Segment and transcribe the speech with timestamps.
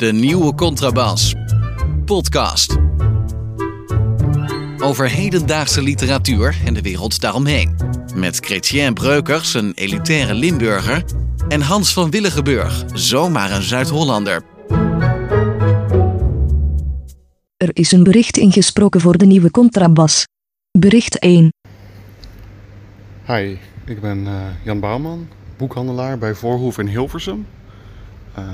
[0.00, 1.34] De nieuwe contrabas.
[2.04, 2.76] Podcast.
[4.78, 7.76] Over hedendaagse literatuur en de wereld daaromheen.
[8.14, 11.04] Met Chrétien Breukers, een elitaire Limburger.
[11.48, 14.42] En Hans van Willigenburg, zomaar een Zuid-Hollander.
[17.56, 20.26] Er is een bericht ingesproken voor de nieuwe contrabas.
[20.78, 21.52] Bericht 1.
[23.26, 27.46] Hi, ik ben eh, Jan Bouwman, boekhandelaar bij Voorhoef in Hilversum.
[28.38, 28.44] Uh,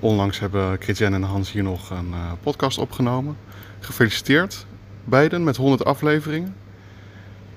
[0.00, 3.36] onlangs hebben Chrétien en Hans hier nog een uh, podcast opgenomen.
[3.80, 4.66] Gefeliciteerd,
[5.04, 6.54] beiden, met 100 afleveringen.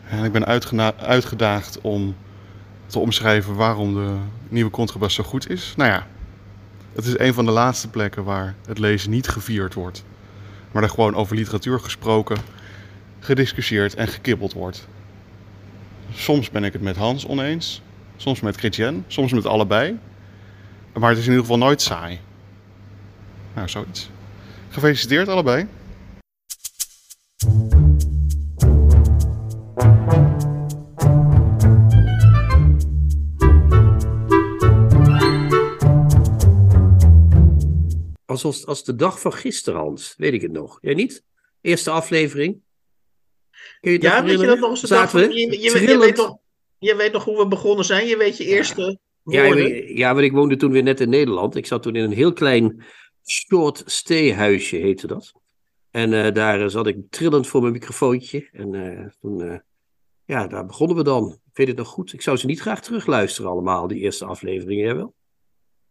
[0.09, 0.45] En ik ben
[0.97, 2.15] uitgedaagd om
[2.85, 4.15] te omschrijven waarom de
[4.49, 5.73] nieuwe contrabas zo goed is.
[5.77, 6.07] Nou ja,
[6.93, 10.03] het is een van de laatste plekken waar het lezen niet gevierd wordt.
[10.71, 12.37] Maar er gewoon over literatuur gesproken,
[13.19, 14.87] gediscussieerd en gekibbeld wordt.
[16.13, 17.81] Soms ben ik het met Hans oneens,
[18.15, 19.97] soms met Chrétien, soms met allebei.
[20.99, 22.19] Maar het is in ieder geval nooit saai.
[23.55, 24.09] Nou, zoiets.
[24.69, 25.67] Gefeliciteerd allebei.
[38.25, 40.13] Als, als de dag van gisteren, Hans.
[40.17, 40.77] Weet ik het nog.
[40.81, 41.23] Jij niet?
[41.61, 42.61] Eerste aflevering.
[43.79, 45.21] Kun je het ja, weet je dat nog eens de dag van...
[45.21, 46.37] Je, je, je, weet nog,
[46.77, 48.07] je weet nog hoe we begonnen zijn.
[48.07, 49.06] Je weet je eerste ja.
[49.29, 49.55] Ja,
[49.87, 51.55] ja, maar ik woonde toen weer net in Nederland.
[51.55, 52.83] Ik zat toen in een heel klein
[53.25, 55.33] short stay huisje, heette dat.
[55.91, 58.49] En uh, daar zat ik trillend voor mijn microfoontje.
[58.51, 59.57] En uh, toen, uh,
[60.25, 61.31] ja, daar begonnen we dan.
[61.31, 62.13] Ik weet het nog goed.
[62.13, 65.15] Ik zou ze niet graag terugluisteren allemaal, die eerste afleveringen, jij wel?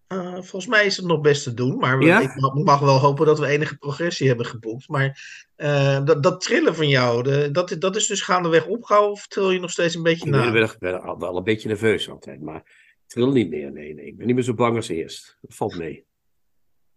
[0.09, 2.21] Uh, volgens mij is het nog best te doen, maar ja?
[2.21, 4.89] ik mag, mag, wel hopen dat we enige progressie hebben geboekt.
[4.89, 5.19] Maar
[5.57, 9.51] uh, dat, dat, trillen van jou, de, dat, dat is dus gaandeweg opgehouden of tril
[9.51, 10.47] je nog steeds een beetje na?
[10.47, 12.63] Ik ben, ben wel een beetje nerveus altijd, maar
[13.07, 13.73] ik tril niet meer.
[13.73, 15.39] Nee, nee, ik ben niet meer zo bang als eerst.
[15.41, 16.05] Dat valt mee.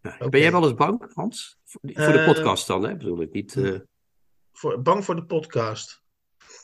[0.02, 0.29] Ja, okay.
[0.29, 1.59] Ben jij wel eens bang, Hans?
[1.65, 2.97] Voor, voor de podcast dan, hè?
[2.97, 3.81] Bedoel ik niet.
[4.52, 6.03] Voor, bang voor de podcast?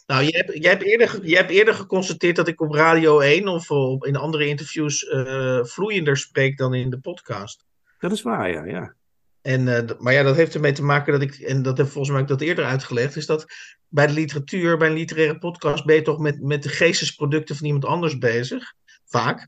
[0.06, 3.48] Nou, je hebt, jij, hebt eerder, jij hebt eerder geconstateerd dat ik op Radio 1
[3.48, 7.66] of op, in andere interviews uh, vloeiender spreek dan in de podcast.
[8.00, 8.64] Dat is waar, ja.
[8.66, 8.96] ja.
[9.42, 12.10] En, uh, maar ja, dat heeft ermee te maken dat ik, en dat heb volgens
[12.10, 13.46] mij ook dat eerder uitgelegd, is dat
[13.88, 17.66] bij de literatuur, bij een literaire podcast, ben je toch met, met de geestesproducten van
[17.66, 18.74] iemand anders bezig.
[19.16, 19.48] Vaak.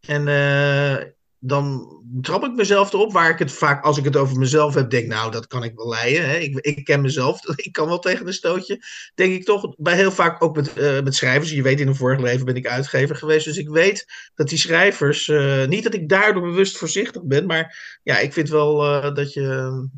[0.00, 0.96] En uh,
[1.40, 4.90] dan trap ik mezelf erop, waar ik het vaak, als ik het over mezelf heb,
[4.90, 6.28] denk, nou, dat kan ik wel leiden.
[6.28, 6.36] Hè?
[6.36, 8.82] Ik, ik ken mezelf, ik kan wel tegen een stootje.
[9.14, 11.50] Denk ik toch, bij heel vaak ook met, uh, met schrijvers.
[11.50, 14.58] Je weet, in een vorig leven ben ik uitgever geweest, dus ik weet dat die
[14.58, 19.14] schrijvers, uh, niet dat ik daardoor bewust voorzichtig ben, maar ja, ik vind wel uh,
[19.14, 19.88] dat je,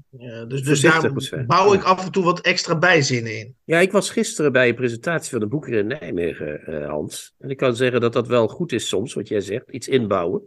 [0.48, 1.12] dus, dus daar
[1.46, 3.54] bouw ik af en toe wat extra bijzinnen in.
[3.64, 7.34] Ja, ik was gisteren bij een presentatie van de boeken in Nijmegen, Hans.
[7.38, 10.42] En ik kan zeggen dat dat wel goed is soms, wat jij zegt, iets inbouwen.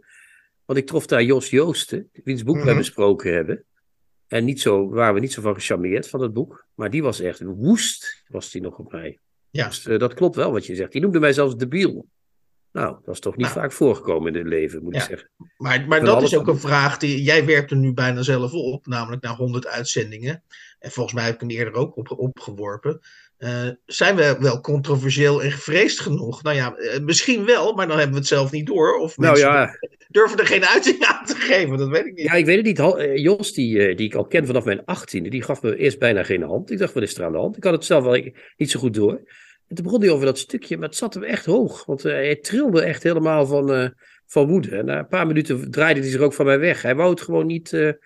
[0.64, 3.64] Want ik trof daar Jos Joosten, wiens boek we besproken hebben.
[4.26, 6.66] En niet zo, waren we niet zo van gecharmeerd van het boek.
[6.74, 9.18] Maar die was echt woest, was die nog op mij.
[9.50, 9.68] Ja.
[9.68, 10.92] Dus uh, dat klopt wel wat je zegt.
[10.92, 12.06] Die noemde mij zelfs debiel.
[12.72, 13.58] Nou, dat is toch niet nou.
[13.58, 15.00] vaak voorgekomen in het leven, moet ja.
[15.00, 15.30] ik zeggen.
[15.56, 18.86] Maar, maar dat is ook een vraag die jij werpt er nu bijna zelf op,
[18.86, 20.42] namelijk na 100 uitzendingen.
[20.78, 23.00] En volgens mij heb ik hem eerder ook op, opgeworpen.
[23.38, 26.42] Uh, zijn we wel controversieel en gevreesd genoeg?
[26.42, 28.98] Nou ja, uh, misschien wel, maar dan hebben we het zelf niet door.
[28.98, 29.78] Of nou, ja.
[30.08, 32.26] durven er geen uiting aan te geven, dat weet ik niet.
[32.26, 32.78] Ja, ik weet het niet.
[32.78, 36.22] Eh, Jos, die, die ik al ken vanaf mijn achttiende, die gaf me eerst bijna
[36.22, 36.70] geen hand.
[36.70, 37.56] Ik dacht, wat is er aan de hand?
[37.56, 39.20] Ik had het zelf wel niet zo goed door.
[39.68, 41.84] En toen begon hij over dat stukje, maar het zat hem echt hoog.
[41.84, 43.94] Want hij trilde echt helemaal van,
[44.26, 44.76] van woede.
[44.76, 46.82] En na een paar minuten draaide hij zich ook van mij weg.
[46.82, 47.96] Hij wou het gewoon niet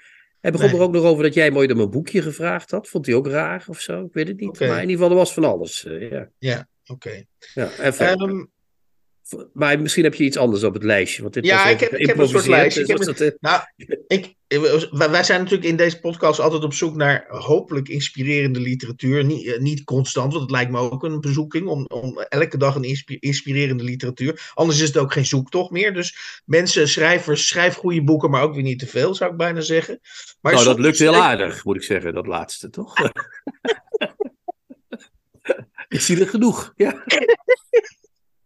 [0.41, 0.76] hij begon nee.
[0.76, 2.88] er ook nog over dat jij mooi om een boekje gevraagd had.
[2.88, 4.04] Vond hij ook raar of zo?
[4.04, 4.49] Ik weet het niet.
[4.49, 4.69] Okay.
[4.69, 5.84] Maar in ieder geval, er was van alles.
[5.84, 6.93] Uh, ja, ja oké.
[6.93, 7.26] Okay.
[7.54, 8.16] Ja.
[8.21, 8.50] Um,
[9.53, 11.22] maar misschien heb je iets anders op het lijstje.
[11.22, 12.84] Want dit ja, was ik heb, ik heb een soort lijstje.
[12.84, 13.37] Dus het, een...
[13.41, 13.62] nou,
[14.06, 14.34] ik,
[14.91, 19.25] wij zijn natuurlijk in deze podcast altijd op zoek naar hopelijk inspirerende literatuur.
[19.25, 23.19] Niet, niet constant, want het lijkt me ook een bezoeking om, om elke dag een
[23.21, 24.50] inspirerende literatuur.
[24.55, 25.94] Anders is het ook geen zoektocht meer.
[25.94, 29.61] Dus mensen, schrijvers, schrijf goede boeken, maar ook weer niet te veel, zou ik bijna
[29.61, 30.00] zeggen.
[30.41, 32.94] Maar nou, dat lukt heel aardig, moet ik zeggen, dat laatste, toch?
[35.88, 37.05] ik zie er genoeg, ja.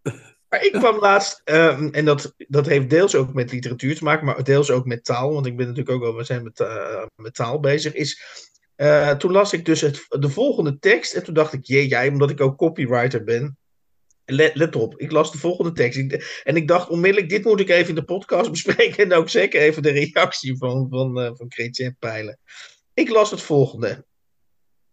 [0.53, 4.27] Maar ik kwam laatst, um, en dat, dat heeft deels ook met literatuur te maken,
[4.27, 7.05] maar deels ook met taal, want ik ben natuurlijk ook wel, we zijn met, uh,
[7.17, 8.23] met taal bezig, is,
[8.77, 12.09] uh, toen las ik dus het, de volgende tekst en toen dacht ik, jee, jij,
[12.09, 13.59] omdat ik ook copywriter ben,
[14.25, 15.99] let, let op, ik las de volgende tekst
[16.43, 19.61] en ik dacht onmiddellijk, dit moet ik even in de podcast bespreken en ook zeker
[19.61, 22.39] even de reactie van, van, uh, van Chrétien peilen.
[22.95, 24.05] Ik las het volgende.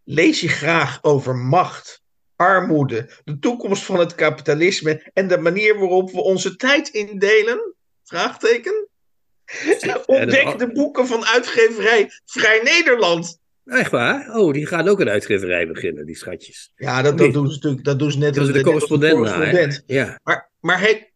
[0.04, 2.02] Lees je graag over macht,
[2.40, 7.74] armoede, de toekomst van het kapitalisme en de manier waarop we onze tijd indelen?
[8.04, 8.88] Vraagteken.
[10.06, 13.40] Ontdek de boeken van uitgeverij Vrij Nederland.
[13.66, 14.36] Echt waar?
[14.38, 16.72] Oh, die gaan ook een uitgeverij beginnen, die schatjes.
[16.76, 19.54] Ja, dat, dat doen ze natuurlijk dat doen ze net Dat als de correspondent, correspondent.
[19.68, 19.82] naar.
[19.86, 20.20] Ja.
[20.24, 21.09] Maar, maar hey,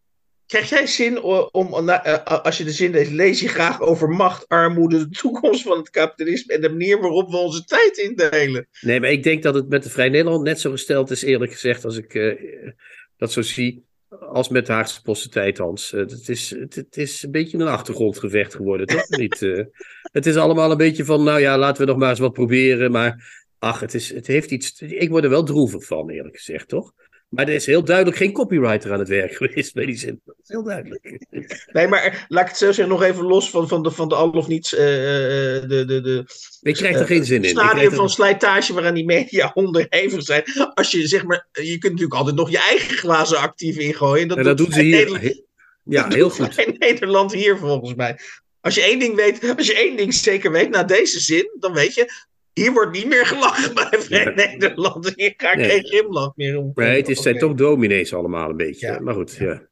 [0.46, 4.08] krijg jij zin om, om eh, als je de zin leest, lees je graag over
[4.08, 8.68] macht, armoede, de toekomst van het kapitalisme en de manier waarop we onze tijd indelen?
[8.80, 11.52] Nee, maar ik denk dat het met de Vrij Nederland net zo gesteld is, eerlijk
[11.52, 12.70] gezegd, als ik eh,
[13.16, 13.84] dat zo zie,
[14.20, 15.92] als met de Haagse Posten tijd, Hans.
[15.92, 19.08] Eh, het, is, het, het is een beetje een achtergrondgevecht geworden, toch?
[19.08, 19.40] Niet,
[20.12, 22.90] het is allemaal een beetje van, nou ja, laten we nog maar eens wat proberen,
[22.90, 26.68] maar ach, het, is, het heeft iets, ik word er wel droevig van, eerlijk gezegd,
[26.68, 26.92] toch?
[27.34, 30.20] Maar er is heel duidelijk geen copywriter aan het werk geweest bij die zin.
[30.24, 31.02] Dat is heel duidelijk.
[31.72, 34.14] Nee, maar laat ik het zo zeggen, nog even los van, van, de, van de
[34.14, 34.74] al of niets.
[34.74, 36.24] eh, eh, de, de, de,
[36.62, 37.42] Ik krijg er geen zin in.
[37.42, 40.42] Ik stadium er- van slijtage waaraan die media onderhevig zijn.
[40.74, 44.28] Als je zeg maar, je kunt natuurlijk altijd nog je eigen glazen actief ingooien.
[44.28, 44.96] En dat doen ze hier.
[44.96, 45.42] Nederland-
[45.84, 46.58] Ja, dat heel goed.
[46.58, 48.18] In Nederland hier volgens mij.
[48.60, 51.72] Als je één ding weet, als je één ding zeker weet, na deze zin, dan
[51.72, 52.10] weet je,
[52.54, 54.32] hier wordt niet meer gelachen bij Vrij.
[54.34, 55.12] Nederland.
[55.16, 55.70] Hier ga ik Nee.
[55.70, 56.70] geen grimlach meer om.
[56.74, 58.86] Nee, het is, zijn toch dominees allemaal een beetje.
[58.86, 59.00] Ja.
[59.00, 59.62] Maar goed, ja.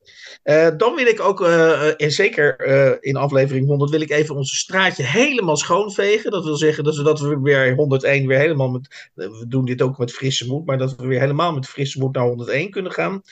[0.43, 2.57] Eh, dan wil ik ook, eh, eh, en zeker
[3.03, 6.31] in aflevering 100, wil ik even onze straatje helemaal schoonvegen.
[6.31, 9.83] Dat wil zeggen dat we, dat we weer 101 weer helemaal met, we doen dit
[9.83, 12.93] ook met frisse moed, maar dat we weer helemaal met frisse moed naar 101 kunnen
[12.93, 13.23] gaan.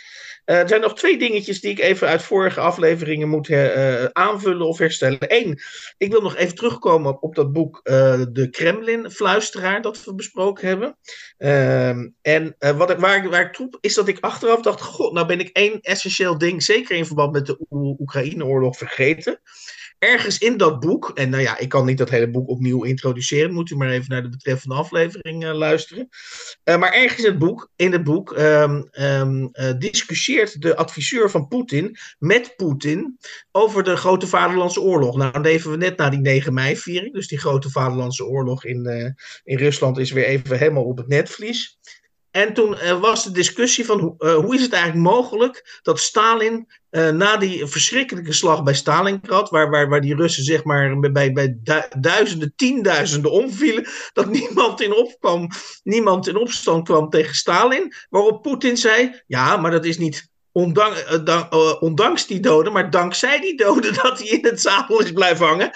[0.45, 3.51] Er zijn nog twee dingetjes die ik even uit vorige afleveringen moet
[4.13, 5.19] aanvullen of herstellen.
[5.21, 5.59] Eén,
[5.99, 7.81] ik wil nog even terugkomen op dat boek
[8.33, 10.97] De Kremlin-fluisteraar dat we besproken hebben.
[11.39, 15.27] Ehm, en wat ik, waar, waar ik troep is dat ik achteraf dacht: God, nou
[15.27, 19.41] ben ik één essentieel ding, zeker in verband met de Oe- Oekraïne-oorlog, vergeten.
[20.01, 23.53] Ergens in dat boek, en nou ja, ik kan niet dat hele boek opnieuw introduceren,
[23.53, 26.09] moet u maar even naar de betreffende aflevering eh, luisteren.
[26.65, 31.31] Eh, maar ergens in het boek, in het boek ehm, ehm, eh, discussieert de adviseur
[31.31, 33.19] van Poetin met Poetin
[33.53, 35.17] over de Grote Vaderlandse Oorlog.
[35.17, 39.15] Nou, dan leven we net na die 9 mei-viering, dus die Grote Vaderlandse Oorlog in,
[39.45, 41.79] in Rusland is weer even helemaal op het netvlies.
[42.31, 46.69] En toen eh, was de discussie van eh, hoe is het eigenlijk mogelijk dat Stalin
[46.91, 51.33] eh, na die verschrikkelijke slag bij Stalingrad, waar, waar, waar die Russen zeg maar bij,
[51.33, 55.49] bij du- duizenden, tienduizenden omvielen, dat niemand in, opkwam,
[55.83, 61.21] niemand in opstand kwam tegen Stalin, waarop Poetin zei, ja, maar dat is niet ondank,
[61.25, 65.47] dan- ondanks die doden, maar dankzij die doden dat hij in het zadel is blijven
[65.47, 65.71] hangen.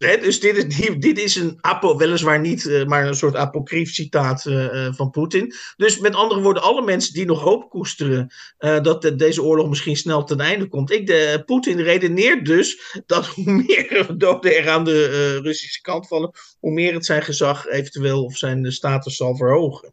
[0.00, 4.46] Dus dit is, dit is een, apo, weliswaar niet, eh, maar een soort apocrief citaat
[4.46, 5.54] eh, eh, van Poetin.
[5.76, 9.96] Dus met andere woorden, alle mensen die nog hoop koesteren dat de- deze oorlog misschien
[9.96, 10.90] snel ten einde komt.
[10.90, 16.30] Ik, de, Poetin redeneert dus dat hoe meer doden er aan de Russische kant vallen,
[16.58, 19.92] hoe meer het zijn gezag eventueel of zijn status zal verhogen.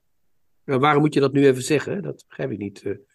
[0.63, 2.01] Maar waarom moet je dat nu even zeggen?
[2.01, 2.83] Dat begrijp ik niet.
[2.83, 3.05] Hadden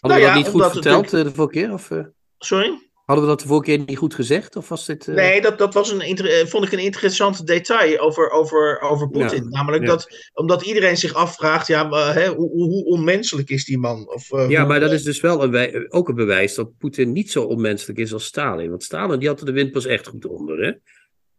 [0.00, 1.72] Nou we ja, dat niet goed verteld de vorige keer?
[1.72, 1.90] Of,
[2.38, 2.90] Sorry?
[3.04, 4.56] Hadden we dat de vorige keer niet goed gezegd?
[4.56, 5.08] Of was dit...
[5.08, 9.08] eh, Nee, dat, dat was een, eh, vond ik een interessant detail over, over, over
[9.08, 9.42] Poetin.
[9.42, 9.88] Ja, Namelijk ja.
[9.88, 14.08] dat, omdat iedereen zich afvraagt, ja, maar, hè, hoe, hoe onmenselijk is die man?
[14.14, 17.12] Of, eh, Ja, hoe- maar dat is dus wel een ook een bewijs dat Poetin
[17.12, 18.70] niet zo onmenselijk is als Stalin.
[18.70, 20.58] Want Stalin die had er de wind pas echt goed onder.
[20.64, 20.72] Hè?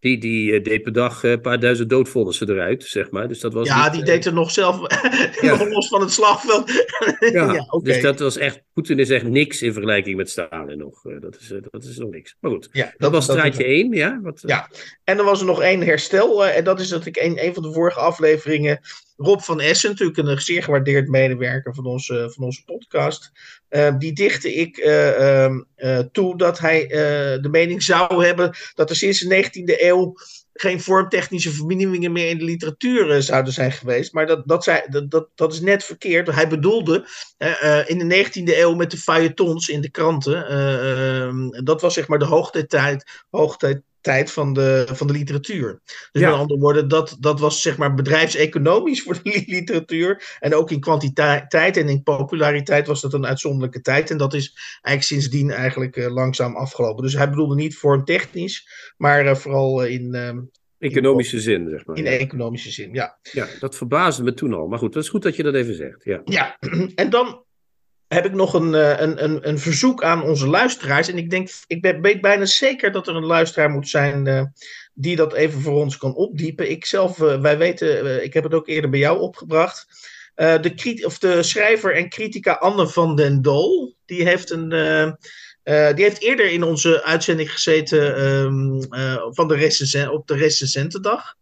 [0.04, 3.28] Die, die eh, deed per dag eh, een paar duizend doodvonnissen eruit, zeg maar.
[3.28, 4.76] Dus dat was ja, niet, die eh, deed er nog zelf,
[5.42, 5.56] Ja.
[5.56, 6.72] nog los van het slagveld.
[7.20, 11.02] Ja, dus dat was echt, Poetin is echt niks in vergelijking met Stalin nog.
[11.20, 12.36] Dat, is, dat is nog niks.
[12.40, 14.20] Maar goed, Ja, dat, was straatje 1, ja?
[14.22, 14.70] Wat, Ja.
[15.04, 16.46] En er was er nog één herstel.
[16.46, 18.80] en dat is dat ik in een van de vorige afleveringen.
[19.24, 23.32] Rob van Essen, natuurlijk een zeer gewaardeerd medewerker van onze, van onze podcast.
[23.70, 28.56] eh, die dichtte ik eh, ehm, eh, toe dat hij eh, de mening zou hebben.
[28.76, 30.16] dat er sinds de 19e eeuw.
[30.54, 34.14] geen vormtechnische vernieuwingen meer in de literatuur zouden zijn geweest.
[34.14, 36.28] Maar dat, dat, dat, dat, dat is net verkeerd.
[36.32, 37.08] Hij bedoelde
[37.88, 40.48] in de 19e eeuw met de feuilletons in de kranten.
[40.48, 45.82] eh, ehm, dat was zeg maar de hoogtijtijd, hoogtijd tijd van de, van de literatuur.
[46.12, 46.30] Dus Ja.
[46.30, 50.38] met andere woorden, dat, dat was zeg maar bedrijfseconomisch voor de li- literatuur.
[50.40, 54.10] En ook in kwantiteit en in populariteit was dat een uitzonderlijke tijd.
[54.10, 57.04] En dat is eigenlijk sindsdien eigenlijk eh, langzaam afgelopen.
[57.04, 58.68] Dus hij bedoelde niet vormtechnisch,
[58.98, 60.40] maar eh, vooral eh, in, ehm,
[60.80, 61.98] Economische zin, zeg maar.
[61.98, 62.94] in economische zin.
[62.94, 63.18] Ja.
[63.32, 64.68] Ja, dat verbaasde me toen al.
[64.68, 66.04] Maar goed, dat is goed dat je dat even zegt.
[66.04, 66.22] Ja.
[66.26, 66.58] Ja,
[66.96, 67.43] en dan
[68.08, 71.08] heb ik nog een, eh, een, een, een verzoek aan onze luisteraars.
[71.08, 74.44] En ik denk, ik ben, bijna zeker dat er een luisteraar moet zijn eh,
[74.94, 76.70] die dat even voor ons kan opdiepen.
[76.70, 80.12] Ik zelf, eh, wij weten, ik heb het ook eerder bij jou opgebracht.
[80.36, 84.70] De, of de schrijver en critica Anne van den Dol, die heeft, een,
[85.96, 91.36] die heeft eerder in onze uitzending gezeten ehm, eh, van de recensen- op de recensentendag.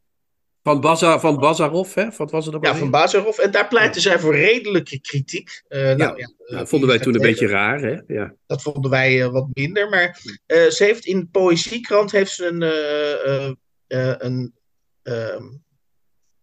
[0.64, 2.08] Van, Bazar, van Bazarov, hè?
[2.18, 3.38] Wat was het ook Ja, van Bazarov.
[3.38, 5.62] En daar pleiten zij voor redelijke kritiek.
[5.68, 7.56] Eh, nou, ja, Ja, eh, vonden wij toen een beetje tegen?
[7.56, 8.00] raar, hè?
[8.08, 8.34] Ja.
[8.48, 9.90] Dat vonden wij eh, wat minder.
[9.90, 13.52] Maar eh, ze heeft in de Poëziekrant heeft ze een, eh, eh,
[13.88, 14.54] eh, een
[15.04, 15.44] ehm,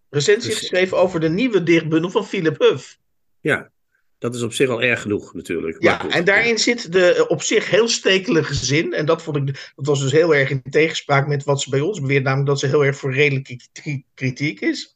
[0.09, 2.99] recensie geschreven over de nieuwe dichtbundel van Philip Huff.
[3.41, 3.71] ja,
[4.19, 5.83] dat is op zich al erg genoeg natuurlijk.
[5.83, 8.93] Ja, goed, en daarin zit de eh, op zich heel stekelige zin.
[8.93, 9.47] En dat, vond ik,
[9.77, 12.59] dat was dus heel erg in tegenspraak met wat ze bij ons beweert, namelijk dat
[12.59, 14.95] ze heel erg voor redelijke kri- kritiek is.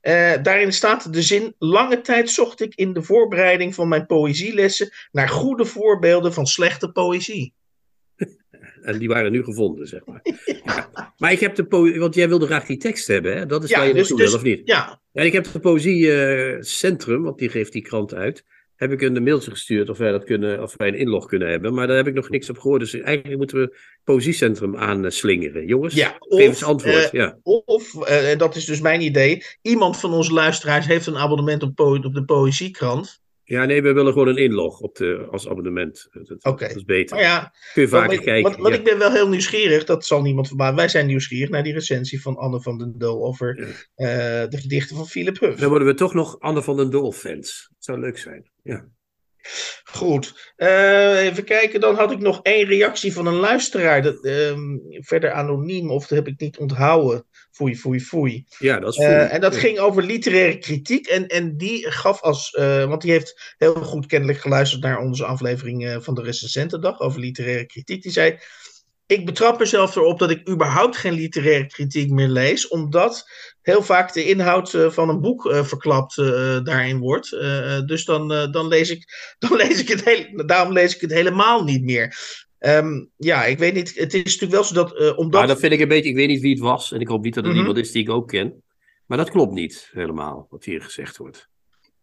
[0.00, 4.90] Eh, daarin staat de zin: Lange tijd zocht ik in de voorbereiding van mijn poëzielessen
[5.12, 7.52] naar goede voorbeelden van slechte poëzie.
[8.82, 10.20] En die waren nu gevonden, zeg maar.
[10.64, 11.12] Ja.
[11.18, 13.46] Maar ik heb de poëzie, want jij wilde graag die tekst hebben, hè?
[13.46, 14.60] Dat is Ja, waar je dus- naartoe dus- wil, of niet?
[14.64, 18.44] Ja, En ik heb het Poëziecentrum, want die geeft die krant uit,
[18.76, 21.74] heb ik een mailtje gestuurd of wij, dat kunnen, of wij een inlog kunnen hebben.
[21.74, 22.80] Maar daar heb ik nog niks op gehoord.
[22.80, 25.66] Dus eigenlijk moeten we het Poëziecentrum aanslingeren.
[25.66, 27.04] Jongens, Ja, geef eens of, antwoord.
[27.04, 27.38] eh, ja.
[27.42, 31.74] Of, eh, dat is dus mijn idee, iemand van onze luisteraars heeft een abonnement op,
[31.74, 33.22] po- op de Poëziekrant.
[33.44, 36.08] Ja, nee, we willen gewoon een inlog op de, als abonnement.
[36.42, 37.16] Dat, is beter.
[37.16, 38.42] Maar ja, Kun je vaker kijken.
[38.42, 38.78] want, want ja.
[38.78, 40.76] ik ben wel heel nieuwsgierig, dat zal niemand verbazen.
[40.76, 43.64] Wij zijn nieuwsgierig naar die recensie van Anne van den Doel over Ja.
[44.42, 45.58] eh, de gedichten van Philip Huff.
[45.60, 47.68] Dan worden we toch nog Anne van den Doel fans.
[47.70, 48.50] Dat zou leuk zijn.
[48.62, 48.88] Ja.
[49.84, 50.52] Goed.
[50.56, 54.02] Eh, even kijken, dan had ik nog één reactie van een luisteraar.
[54.02, 57.26] Dat, ehm, verder anoniem, of dat heb ik niet onthouden.
[57.54, 58.44] Foei, foei, foei.
[58.58, 59.60] ja, dat is Eh, en dat Ja.
[59.60, 61.06] ging over literaire kritiek.
[61.06, 62.50] En, en die gaf als.
[62.50, 67.00] eh, want die heeft heel goed kennelijk geluisterd naar onze aflevering eh, van de Recensentendag
[67.00, 68.02] over literaire kritiek.
[68.02, 68.38] Die zei.
[69.06, 73.24] Ik betrap mezelf erop dat ik überhaupt geen literaire kritiek meer lees, omdat
[73.62, 76.16] heel vaak de inhoud van een boek verklapt
[76.64, 77.30] daarin wordt.
[77.86, 79.04] Dus dan, dan, lees ik,
[79.38, 82.16] dan lees ik het hele, daarom lees ik het helemaal niet meer.
[82.64, 83.94] Ehm, ja, ik weet niet.
[83.94, 84.98] Het is natuurlijk wel zo dat.
[84.98, 86.92] eh, omdat Maar dat vind ik een beetje, ik weet niet wie het was.
[86.92, 87.62] En ik hoop niet dat het Mhm.
[87.62, 88.62] iemand is die ik ook ken.
[89.06, 91.48] Maar dat klopt niet helemaal, wat hier gezegd wordt.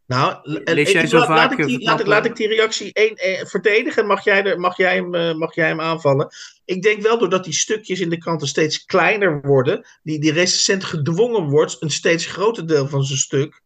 [0.08, 2.08] Nou, Lees jij zo laat, vaak, laat ik eh, die, laat, ik, verklappen?
[2.08, 4.08] laat ik die reactie één, eh, verdedigen.
[4.08, 6.28] Mag jij, er, mag, jij hem, mag jij hem aanvallen?
[6.66, 10.84] Ik denk wel doordat die stukjes in de kranten steeds kleiner worden, die, die recensent
[10.84, 13.62] gedwongen wordt een steeds groter deel van zijn stuk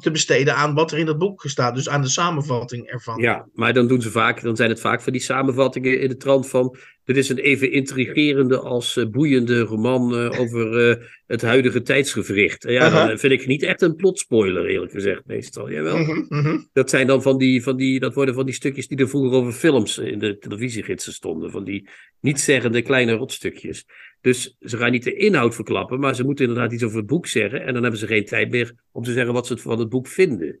[0.00, 1.74] te besteden aan wat er in het boek staat.
[1.74, 3.20] Dus aan de samenvatting ervan.
[3.20, 6.16] Ja, maar dan, doen ze vaak, dan zijn het vaak van die samenvattingen in de
[6.16, 6.76] trant van...
[7.08, 12.62] Dit is een even intrigerende als eh, boeiende roman eh, over eh, het huidige tijdsgevricht.
[12.62, 15.70] Ja, dan vind ik niet echt een plotspoiler, eerlijk gezegd, meestal.
[15.70, 15.98] Jawel.
[15.98, 16.58] Mhm, mhm.
[16.72, 19.38] Dat zijn dan van die, van die, dat worden van die stukjes die er vroeger
[19.38, 21.50] over films in de televisiegidsen stonden.
[21.50, 21.88] Van die
[22.20, 23.86] nietszeggende kleine rotstukjes.
[24.20, 27.26] Dus ze gaan niet de inhoud verklappen, maar ze moeten inderdaad iets over het boek
[27.26, 27.60] zeggen.
[27.64, 30.06] En dan hebben ze geen tijd meer om te zeggen wat ze van het boek
[30.06, 30.60] vinden.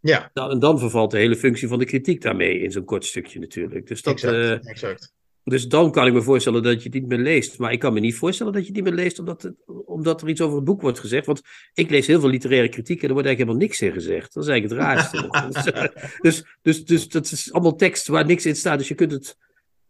[0.00, 3.04] Ja, Nou, en dan vervalt de hele functie van de kritiek daarmee in zo'n kort
[3.04, 3.86] stukje natuurlijk.
[3.86, 4.34] Dus, dat, exact.
[4.34, 5.12] eh, exact.
[5.44, 7.58] dus dan kan ik me voorstellen dat je het niet meer leest.
[7.58, 9.54] Maar ik kan me niet voorstellen dat je het niet meer leest omdat, het,
[9.86, 11.26] omdat er iets over het boek wordt gezegd.
[11.26, 11.42] Want
[11.74, 14.34] ik lees heel veel literaire kritiek en er wordt eigenlijk helemaal niks in gezegd.
[14.34, 15.48] Dat is eigenlijk het raarste.
[15.52, 18.78] dus, eh, dus, dus, dus dat is allemaal tekst waar niks in staat.
[18.78, 19.36] Dus je kunt het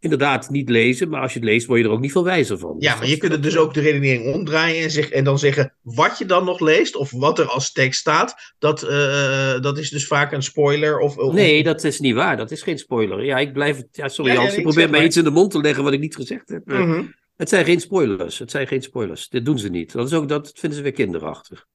[0.00, 1.08] inderdaad niet lezen.
[1.08, 2.76] Maar als je het leest, word je er ook niet veel wijzer van.
[2.78, 5.38] Ja, Dus maar je kunt het dus ook de redenering omdraaien en, zeg, en dan
[5.38, 8.34] zeggen wat je dan nog leest of wat er als tekst staat.
[8.58, 10.98] Dat, eh, dat is dus vaak een spoiler.
[10.98, 12.36] Of, of- Nee, dat is niet waar.
[12.36, 13.24] Dat is geen spoiler.
[13.24, 13.88] Ja, ik blijf het.
[13.92, 15.08] Ja, sorry Ja, ja, Hans, je probeert mij maar.
[15.08, 16.62] iets in de mond te leggen wat ik niet gezegd heb.
[16.66, 17.02] Mhm.
[17.36, 18.38] Het zijn geen spoilers.
[18.38, 19.28] Het zijn geen spoilers.
[19.28, 19.92] Dit doen ze niet.
[19.92, 21.66] Dat, is ook, dat vinden ze weer kinderachtig.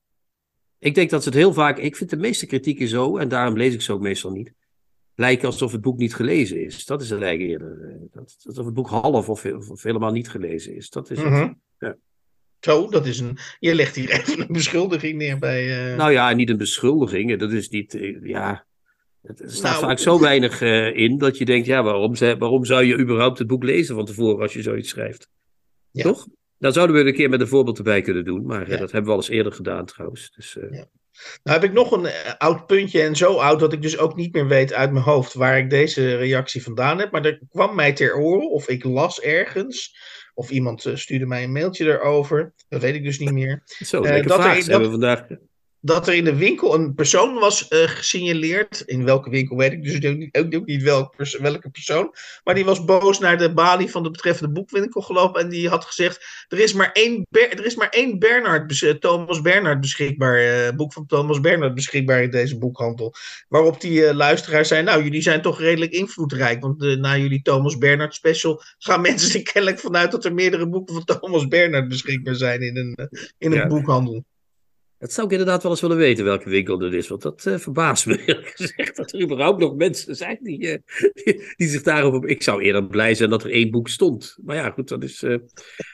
[0.80, 1.78] Ik denk dat ze het heel vaak.
[1.78, 4.54] Ik vind de meeste kritieken zo, en daarom lees ik ze ook meestal niet.
[5.22, 6.86] Lijken alsof het boek niet gelezen is.
[6.86, 7.90] Dat is het eigenlijk eerder.
[7.90, 10.90] eh, Dat, alsof het boek half of, of helemaal niet gelezen is.
[10.90, 11.30] Dat is het.
[11.30, 11.52] Mhm.
[11.80, 11.96] Ja.
[12.60, 13.38] Zo, dat is een.
[13.60, 15.92] Je legt hier even een beschuldiging neer bij.
[15.92, 17.40] eh, Nou ja, niet een beschuldiging.
[17.40, 17.94] Dat is niet.
[17.96, 18.66] eh, Ja.
[19.22, 20.62] Het- Er staat Nou, vaak zo weinig
[20.96, 24.06] in dat je denkt: ja, waarom, ze- waarom zou je überhaupt het boek lezen van
[24.06, 25.30] tevoren als je zoiets schrijft?
[25.92, 26.04] Ja.
[26.04, 26.28] Toch?
[26.62, 28.46] Dan zouden we er een keer met een voorbeeld erbij kunnen doen.
[28.46, 28.78] Maar eh, Ja.
[28.78, 30.32] dat hebben we al eens eerder gedaan trouwens.
[30.36, 30.86] Dus, eh, Ja.
[31.44, 34.16] Nou heb ik nog een eh, oud puntje en zo oud dat ik dus ook
[34.16, 37.12] niet meer weet uit mijn hoofd waar ik deze reactie vandaan heb.
[37.12, 39.96] Maar er kwam mij ter oren of ik las ergens
[40.34, 42.54] of iemand stuurde mij een mailtje erover.
[42.70, 43.62] Dat weet ik dus niet meer.
[43.66, 45.26] Zo, dat er- zijn we vandaag.
[45.84, 48.82] Dat er in de winkel een persoon was eh, gesignaleerd.
[48.86, 52.14] In welke winkel weet ik dus ook niet, ook, ook niet welk pers- welke persoon.
[52.44, 55.42] Maar die was boos naar de balie van de betreffende boekwinkel gelopen.
[55.42, 58.90] En die had gezegd: Er is maar één, Ber- er is maar één Bernard, eh,
[58.94, 60.38] Thomas Bernard beschikbaar.
[60.38, 63.14] eh, boek van Thomas Bernard beschikbaar in deze boekhandel.
[63.48, 66.62] Waarop die eh, luisteraar zei: Nou, jullie zijn toch redelijk invloedrijk.
[66.62, 70.96] Want na jullie Thomas Bernard special gaan mensen er kennelijk vanuit dat er meerdere boeken
[70.96, 73.68] van Thomas Bernard beschikbaar zijn in een, in een Ja.
[73.68, 74.24] boekhandel.
[75.02, 77.08] Dat zou ik inderdaad wel eens willen weten welke winkel er is.
[77.08, 78.96] Want dat uh, verbaast me eerlijk gezegd.
[78.96, 80.78] Dat er überhaupt nog mensen zijn die, uh,
[81.14, 82.26] die, die, zich daarop...
[82.26, 84.38] Ik zou eerder blij zijn dat er één boek stond.
[84.44, 85.38] Maar ja, goed, dat is, uh,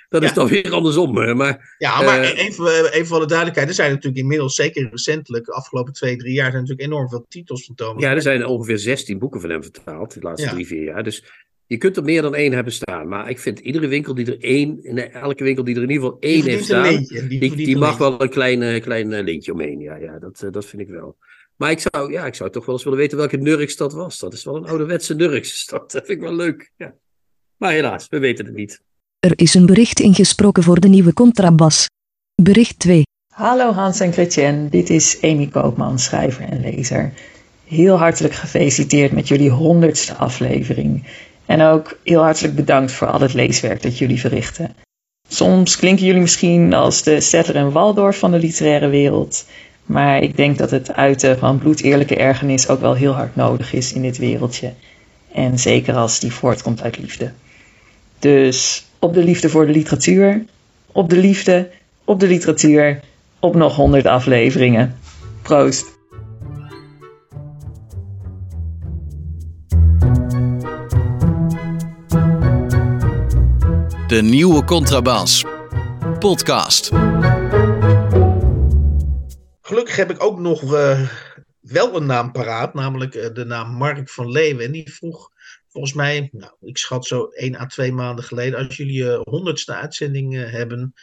[0.10, 0.28] dat ja.
[0.28, 1.14] is dan weer andersom.
[1.14, 3.70] Maar, ja, maar even, even voor de duidelijkheid.
[3.70, 6.52] Er zijn natuurlijk inmiddels, zeker recentelijk, de afgelopen twee, drie jaar...
[6.52, 8.04] zijn natuurlijk enorm veel titels van Thomas.
[8.04, 10.14] Ja, er zijn ongeveer 16 boeken van hem vertaald.
[10.14, 10.54] De laatste ja.
[10.54, 11.04] drie, vier jaar.
[11.04, 11.24] Dus
[11.68, 13.08] je kunt er meer dan één hebben staan.
[13.08, 16.04] Maar ik vind iedere winkel die er één, in elke winkel die er in ieder
[16.04, 19.24] geval één heeft staan, lintje, die, die, die mag wel een klein, uh, klein uh,
[19.24, 19.80] lintje omheen.
[19.80, 21.18] Ja, ja dat, uh, dat vind ik wel.
[21.56, 24.20] Maar ik zou, ja, ik zou toch wel eens willen weten welke Nurks dat was.
[24.20, 25.66] Dat is wel een ouderwetse Nurks.
[25.72, 26.72] Dat vind ik wel leuk.
[26.78, 26.94] Ja.
[27.58, 28.82] Maar helaas, we weten het niet.
[29.20, 31.90] Er is een bericht ingesproken voor de nieuwe contrabas.
[32.36, 33.04] Bericht 2.
[33.34, 37.14] Hallo Hans en Chrétien, dit is Amy Koopman, schrijver en lezer.
[37.66, 41.04] Heel hartelijk gefeliciteerd met jullie honderdste aflevering.
[41.48, 44.76] En ook heel hartelijk bedankt voor al het leeswerk dat jullie verrichten.
[45.30, 49.46] Soms klinken jullie misschien als de Settler en Waldorf van de literaire wereld,
[49.86, 53.94] maar ik denk dat het uiten van bloedeerlijke ergernis ook wel heel hard nodig is
[53.94, 54.74] in dit wereldje.
[55.34, 57.32] En zeker als die voortkomt uit liefde.
[58.20, 60.46] Dus op de liefde voor de literatuur,
[60.92, 61.70] op de liefde,
[62.04, 63.00] op de literatuur,
[63.40, 64.96] op nog honderd afleveringen.
[65.42, 65.97] Proost!
[74.18, 75.44] De nieuwe Contrabas.
[76.20, 76.90] Podcast.
[79.62, 81.10] Gelukkig heb ik ook nog uh,
[81.60, 84.66] wel een naam paraat, namelijk uh, de naam Mark van Leeuwen.
[84.66, 85.30] En die vroeg
[85.68, 89.74] volgens mij, nou, ik schat zo 1 à 2 maanden geleden, als jullie uh, honderdste
[89.74, 90.94] uitzending hebben,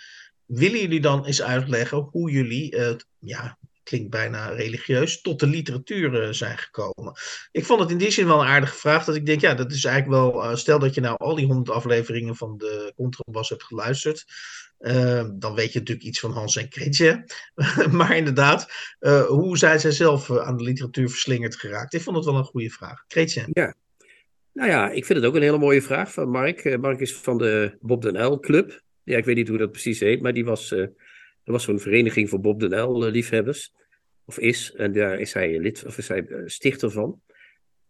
[0.47, 2.77] willen jullie dan eens uitleggen hoe jullie,
[3.19, 7.13] ja, klinkt bijna religieus, tot de literatuur uh, zijn gekomen.
[7.53, 9.73] Ik vond het in die zin wel een aardige vraag, dat ik denk, ja, dat
[9.73, 13.49] is eigenlijk wel, uh, stel dat je nou al die honderd afleveringen van de Contrabas
[13.49, 14.25] hebt geluisterd,
[14.81, 17.25] uh, dan weet je natuurlijk iets van Hans en Kretje.
[17.91, 18.67] maar inderdaad,
[19.29, 21.95] hoe zijn zij zelf aan de literatuur verslingerd geraakt?
[21.95, 23.05] Ik vond het wel een goede vraag.
[23.07, 23.47] Kretje.
[23.53, 23.75] Ja.
[24.53, 26.79] Nou ja, ik vind het ook een hele mooie vraag van Mark.
[26.81, 28.83] Mark is van de Bob den Uyl Club.
[29.03, 30.75] Ja, ik weet niet hoe dat precies heet, maar die was
[31.45, 33.73] er was zo'n vereniging voor Bob den Uyl liefhebbers.
[34.25, 34.75] Of is.
[34.75, 37.21] En daar is hij lid, of is hij stichter van.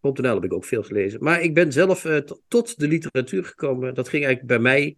[0.01, 1.23] Bob den Uyl heb ik ook veel gelezen.
[1.23, 2.17] Maar ik ben zelf uh,
[2.49, 3.95] tot de literatuur gekomen.
[3.95, 4.97] Dat ging eigenlijk bij mij.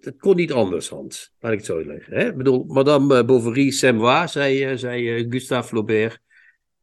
[0.00, 1.34] Het kon niet anders, Hans.
[1.38, 2.16] Laat ik het zo leggen.
[2.16, 2.28] Hè?
[2.28, 6.20] Ik bedoel, Madame Bovary, c'est moi, zei, zei Gustave Flaubert.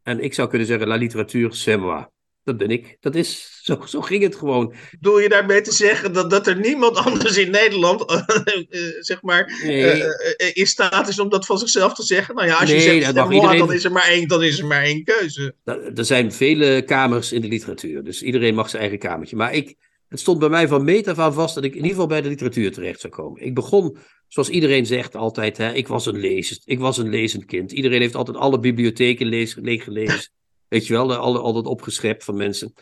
[0.03, 2.05] En ik zou kunnen zeggen, la literatuur, c'est moi.
[2.43, 2.97] Dat ben ik.
[2.99, 4.73] Dat is, zo, zo ging het gewoon.
[4.99, 8.23] Doe je daarmee te zeggen dat, dat er niemand anders in Nederland,
[8.99, 9.97] zeg maar, nee.
[9.97, 10.07] uh,
[10.53, 12.35] in staat is om dat van zichzelf te zeggen?
[12.35, 13.57] Nou ja, als nee, je zegt, mag iedereen...
[13.57, 15.55] dan, is er maar één, dan is er maar één keuze.
[15.95, 19.35] Er zijn vele kamers in de literatuur, dus iedereen mag zijn eigen kamertje.
[19.35, 19.75] Maar ik,
[20.07, 22.21] het stond bij mij van meet af aan vast dat ik in ieder geval bij
[22.21, 23.41] de literatuur terecht zou komen.
[23.41, 23.97] Ik begon,
[24.27, 27.71] zoals iedereen zegt altijd, hè, ik, was een lezend, ik was een lezend kind.
[27.71, 30.19] Iedereen heeft altijd alle bibliotheken leeg, gelezen.
[30.73, 32.73] Weet je wel, al, altijd opgeschept van mensen.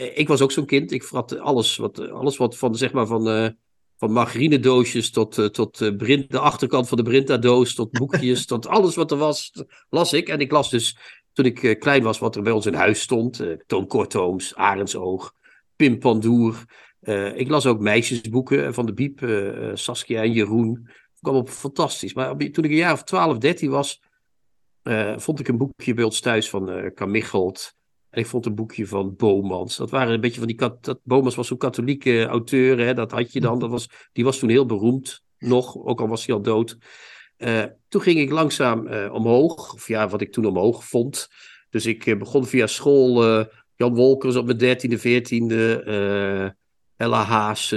[0.00, 0.92] Ik was ook zo'n kind.
[0.92, 3.48] Ik vrat alles wat, alles wat van, zeg maar, van, uh,
[3.96, 8.66] van margarinedoosjes tot, uh, tot uh, Brint, de achterkant van de Brinta-doos, tot boekjes, tot
[8.66, 9.52] alles wat er was,
[9.88, 10.28] las ik.
[10.28, 10.96] En ik las dus,
[11.32, 13.44] toen ik klein was, wat er bij ons in huis stond.
[13.66, 15.32] Toon Kortooms, Arendsoog,
[15.76, 16.64] Pim Pandoer.
[17.34, 19.20] ik las ook meisjesboeken van de Biep,
[19.74, 20.82] Saskia en Jeroen.
[20.84, 22.14] Dat kwam op fantastisch.
[22.14, 24.02] Maar toen ik een jaar of 12, 13 was,
[25.16, 27.78] vond ik een boekje bij ons thuis van uh, Kamichelt.
[28.10, 29.76] En ik vond een boekje van Bomans.
[29.76, 30.56] Dat waren een beetje van die.
[30.80, 32.78] Dat, Bomans was zo'n katholieke auteur.
[32.78, 33.58] Hè, dat had je dan.
[33.58, 35.22] Dat was, die was toen heel beroemd.
[35.38, 36.78] Nog, ook al was hij al dood.
[37.38, 39.74] Uh, toen ging ik langzaam omhoog.
[39.74, 41.28] Of ja, wat ik toen omhoog vond.
[41.70, 43.24] Dus ik begon via school.
[43.74, 46.54] Jan Wolkers op mijn dertiende, veertiende.
[46.96, 47.74] Ella Haas.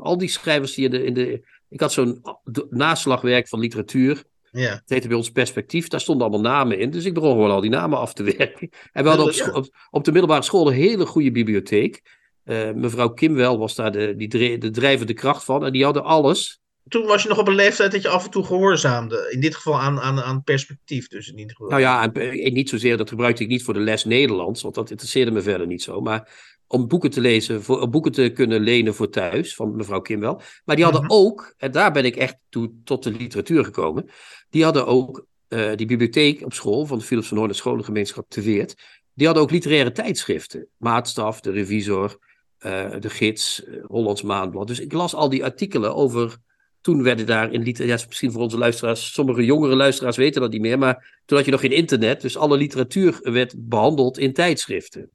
[0.00, 1.04] al die schrijvers die in de.
[1.04, 2.22] In de ik had zo'n
[2.68, 4.24] naslagwerk van literatuur.
[4.50, 4.70] Ja.
[4.70, 6.90] Het heette bij ons perspectief, daar stonden allemaal namen in.
[6.90, 8.70] Dus ik begon gewoon al die namen af te werken.
[8.92, 9.50] En we hadden op, ja.
[9.52, 12.18] op, op, de middelbare school een hele goede bibliotheek.
[12.44, 15.64] Uh, mevrouw Kimwel was daar de, die, de drijvende kracht van.
[15.64, 16.60] En die hadden alles.
[16.88, 19.30] Toen was je nog op een leeftijd dat je af en toe gehoorzaamde.
[19.30, 21.70] In dit geval aan, aan, aan perspectief dus in ieder geval.
[21.70, 24.62] Nou ja, en, niet zozeer, dat gebruikte ik niet voor de les Nederlands.
[24.62, 26.00] Want dat interesseerde me verder niet zo.
[26.00, 26.28] Maar
[26.72, 30.40] om boeken te lezen, voor, om boeken te kunnen lenen voor thuis, van mevrouw Kimwel.
[30.64, 31.10] Maar die hadden -hmm.
[31.10, 34.10] ook, en daar ben ik echt toe, tot de literatuur gekomen.
[34.50, 38.40] Die hadden ook uh, die bibliotheek op school van de Philips van Hoorn Scholengemeenschap te
[38.40, 38.74] Weert.
[39.14, 40.66] Die hadden ook literaire tijdschriften.
[40.76, 42.18] Maatstaf, de Revisor,
[42.60, 44.66] uh, de Gids, uh, Hollands Maandblad.
[44.66, 46.36] Dus ik las al die artikelen over.
[46.80, 47.96] Toen werden daar in literatuur.
[47.96, 49.12] Ja, misschien voor onze luisteraars.
[49.12, 50.78] Sommige jongere luisteraars weten dat niet meer.
[50.78, 52.20] Maar toen had je nog geen internet.
[52.20, 55.10] Dus alle literatuur werd behandeld in tijdschriften.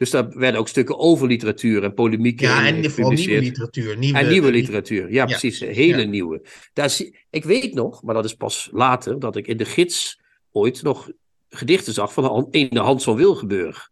[0.00, 3.96] Dus daar werden ook stukken over literatuur en polemiek Ja, en vooral nieuwe literatuur.
[3.98, 5.60] Nieuwe, En nieuwe eh, literatuur, ja, precies.
[5.60, 6.08] Hele ja.
[6.08, 6.42] nieuwe.
[6.72, 10.20] Daar zie, ik weet nog, maar dat is pas later, dat ik in de gids
[10.52, 11.10] ooit nog
[11.48, 13.89] gedichten zag van ene Hans van Wilgenburg.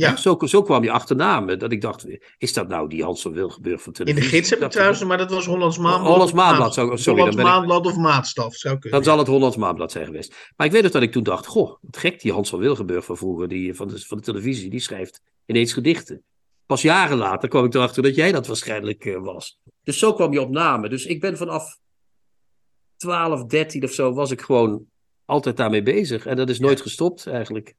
[0.00, 0.16] Ja.
[0.16, 2.06] Zo, zo kwam je achterna me, dat ik dacht,
[2.38, 4.36] is dat nou die Hans van Wilgenburg van In de televisie?
[4.38, 6.12] gids heb ik trouwens, maar dat was Hollands Maanblad.
[6.12, 9.00] Hollands Maanblad, zou- sorry, Hollands dan ik- Maanblad of Maatstaf, zou kunnen.
[9.02, 10.34] Dan zal het Hollands Maanblad zijn geweest.
[10.56, 13.04] Maar ik weet nog dat ik toen dacht, goh, wat gek, die Hans van Wilgenburg
[13.04, 16.22] van vroeger, die, van, de, van de televisie, die schrijft ineens gedichten.
[16.66, 19.58] Pas jaren later kwam ik erachter dat jij dat waarschijnlijk eh, was.
[19.82, 20.90] Dus zo kwam je op namen.
[20.90, 21.78] Dus ik ben vanaf
[22.96, 24.84] 12, 13 of zo, was ik gewoon
[25.24, 26.26] altijd daarmee bezig.
[26.26, 27.74] En dat is nooit gestopt eigenlijk.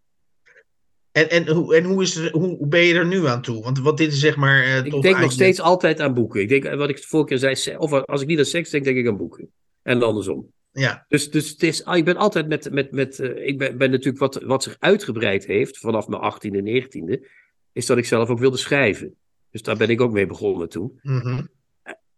[1.12, 3.63] En, en, hoe, en hoe, is hoe, ben je er nu aan toe?
[3.63, 4.63] Want wat dit is zeg maar...
[4.63, 6.41] eh, Ik denk nog steeds altijd aan boeken.
[6.41, 8.69] Ik denk, eh, wat ik de vorige keer zei, of als ik niet aan seks
[8.69, 9.50] denk, denk ik aan boeken.
[9.82, 10.52] En andersom.
[10.71, 13.78] Ja, Dus, dus het is, ah, ik ben altijd met, met, met eh, ik ben,
[13.78, 17.28] ben natuurlijk wat, wat zich uitgebreid heeft vanaf mijn 18e, 19e,
[17.71, 19.15] is dat ik zelf ook wilde schrijven.
[19.50, 21.00] Dus daar ben ik ook mee begonnen toen.
[21.02, 21.41] mhm.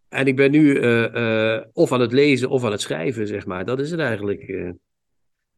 [0.08, 3.46] En ik ben nu eh, eh, of aan het lezen of aan het schrijven, zeg
[3.46, 3.64] maar.
[3.64, 4.74] Dat is het eigenlijk.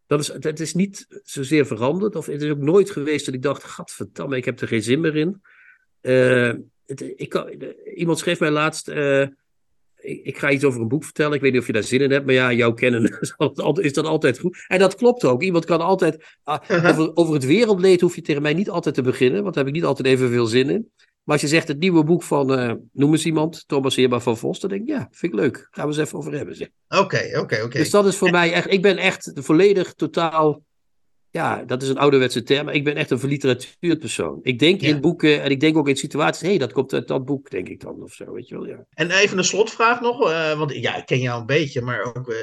[0.06, 2.16] Dat is, het is niet zozeer veranderd.
[2.16, 5.00] Of het is ook nooit geweest dat ik dacht, gadverdamme, ik heb er geen zin
[5.00, 5.42] meer in.
[6.00, 6.52] Eh,
[6.86, 7.50] het, ik kan,
[7.94, 9.22] iemand schreef mij laatst, eh,
[9.96, 11.34] ik, ik ga iets over een boek vertellen.
[11.34, 13.60] Ik weet niet of je daar zin in hebt, maar ja, jouw kennen is dat
[13.60, 14.64] altijd- is dat altijd goed.
[14.68, 15.42] En dat klopt ook.
[15.42, 19.02] Iemand kan altijd, ah, over, over het wereldleed hoef je tegen mij niet altijd te
[19.02, 20.90] beginnen, want daar heb ik niet altijd evenveel zin in.
[21.26, 24.36] Maar als je zegt het nieuwe boek van, eh, noem eens iemand, Thomas Heerma van
[24.36, 25.68] Vos, dan denk ik, ja, vind ik leuk.
[25.70, 26.70] Gaan we eens even over hebben.
[26.88, 27.78] Oké, oké, oké.
[27.78, 30.62] Dus dat is voor mij echt, ik ben echt volledig, totaal,
[31.36, 34.38] ja, dat is een ouderwetse term, maar ik ben echt een verliteratuurpersoon.
[34.42, 34.88] Ik denk Ja.
[34.88, 37.50] in boeken en ik denk ook in situaties, hé, hey, dat komt uit dat boek,
[37.50, 38.84] denk ik dan, of zo, weet je wel, ja.
[38.94, 42.30] En even een slotvraag nog, eh, want ja, ik ken jou een beetje, maar ook
[42.30, 42.36] eh,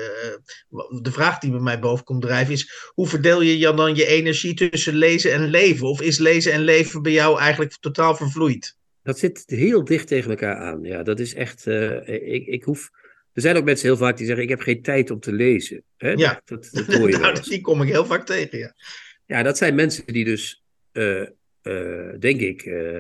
[1.02, 4.06] de vraag die bij mij boven komt drijven is: hoe verdeel je je dan je
[4.06, 5.88] energie tussen lezen en leven?
[5.88, 8.78] Of is lezen en leven bij jou eigenlijk totaal vervloeid?
[9.04, 10.84] Dat zit heel dicht tegen elkaar aan.
[10.84, 11.68] Ja, dat is echt.
[11.68, 12.90] eh, ik, ik hoef.
[13.34, 15.84] Er zijn ook mensen heel vaak die zeggen: Ik heb geen tijd om te lezen.
[15.98, 16.12] Hè?
[16.12, 16.42] Ja.
[16.46, 18.74] Dat, dat, dat hoor je wel nou, die kom ik heel vaak tegen, ja.
[19.26, 21.22] Ja, dat zijn mensen die dus, eh,
[21.62, 23.00] eh, denk ik, eh,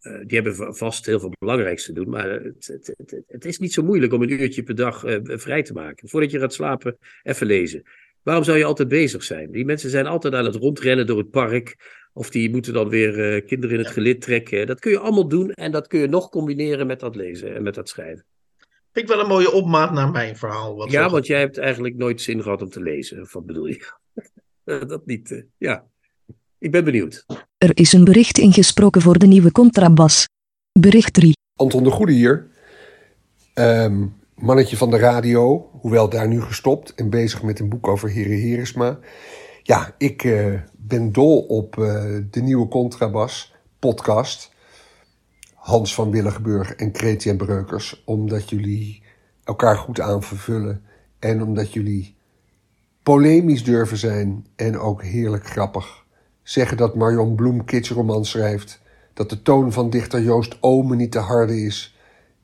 [0.00, 2.08] die hebben va- vast heel veel belangrijks te doen.
[2.08, 5.62] Maar het, het, het, het is niet zo moeilijk om een uurtje per dag vrij
[5.62, 6.08] te maken.
[6.08, 7.82] Voordat je gaat slapen, even lezen.
[8.22, 9.50] Waarom zou je altijd bezig zijn?
[9.50, 11.76] Die mensen zijn altijd aan het rondrennen door het park.
[12.12, 14.66] Of die moeten dan weer kinderen in het gelid trekken.
[14.66, 17.62] Dat kun je allemaal doen en dat kun je nog combineren met dat lezen en
[17.62, 18.24] met dat schrijven.
[18.98, 20.76] Vind ik wel een mooie opmaat naar mijn verhaal.
[20.76, 23.28] Wat Ja, zo- want jij hebt eigenlijk nooit zin gehad om te lezen.
[23.32, 23.92] Wat bedoel je?
[24.64, 25.30] Eh, dat niet.
[25.32, 25.84] eh, ja.
[26.58, 27.24] Ik ben benieuwd.
[27.58, 30.26] Er is een bericht ingesproken voor de nieuwe contrabas.
[30.80, 31.32] Bericht 3.
[31.56, 32.46] Anton de Goede hier.
[33.54, 38.10] Ehm, mannetje van de radio, hoewel daar nu gestopt en bezig met een boek over
[38.10, 38.98] Heren Heresma.
[39.62, 44.52] Ja, ik eh, ben dol op eh, de nieuwe Contrabas podcast.
[45.68, 48.02] Hans van Willigenburg en Chrétien Breukers.
[48.04, 49.02] Omdat jullie
[49.44, 50.82] elkaar goed aanvervullen.
[51.18, 52.16] En omdat jullie
[53.02, 56.04] polemisch durven zijn en ook heerlijk grappig.
[56.42, 58.80] Zeggen dat Marion Bloem kitsroman schrijft.
[59.14, 61.96] Dat de toon van dichter Joost Omen niet te harde is.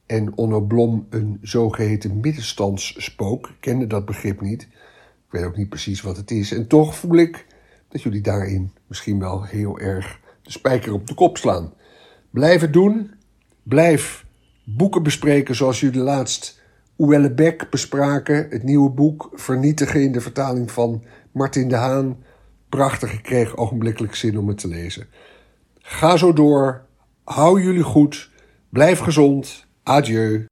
[0.06, 3.48] En Onno Blom een zogeheten middenstandsspook.
[3.48, 4.62] Ik kende dat begrip niet.
[4.62, 6.52] Ik weet ook niet precies wat het is.
[6.52, 7.46] En toch voel ik
[7.88, 11.72] dat jullie daarin misschien wel heel erg de spijker op de kop slaan.
[12.34, 13.10] Blijf het doen.
[13.62, 14.26] Blijf
[14.64, 16.62] boeken bespreken zoals jullie laatst
[16.98, 18.46] Oellebeck bespraken.
[18.50, 22.24] Het nieuwe boek Vernietigen in de vertaling van Martin de Haan.
[22.68, 25.06] Prachtig, ik kreeg ogenblikkelijk zin om het te lezen.
[25.78, 26.84] Ga zo door.
[27.24, 28.30] Hou jullie goed.
[28.68, 29.66] Blijf gezond.
[29.82, 30.46] Adieu.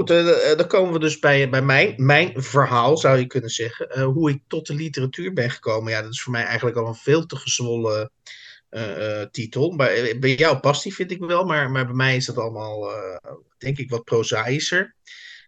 [0.00, 3.50] Goed, eh, eh, dan komen we dus bij, bij mijn, mijn verhaal, zou je kunnen
[3.50, 3.90] zeggen.
[3.90, 5.92] Eh, hoe ik tot de literatuur ben gekomen.
[5.92, 8.10] Ja, dat is voor mij eigenlijk al een veel te gezwollen
[9.30, 9.76] titel.
[9.76, 11.44] Bij jou past die, vind ik wel.
[11.44, 12.90] Maar, maar bij mij is dat allemaal,
[13.58, 14.94] denk ik, wat prozaïscher.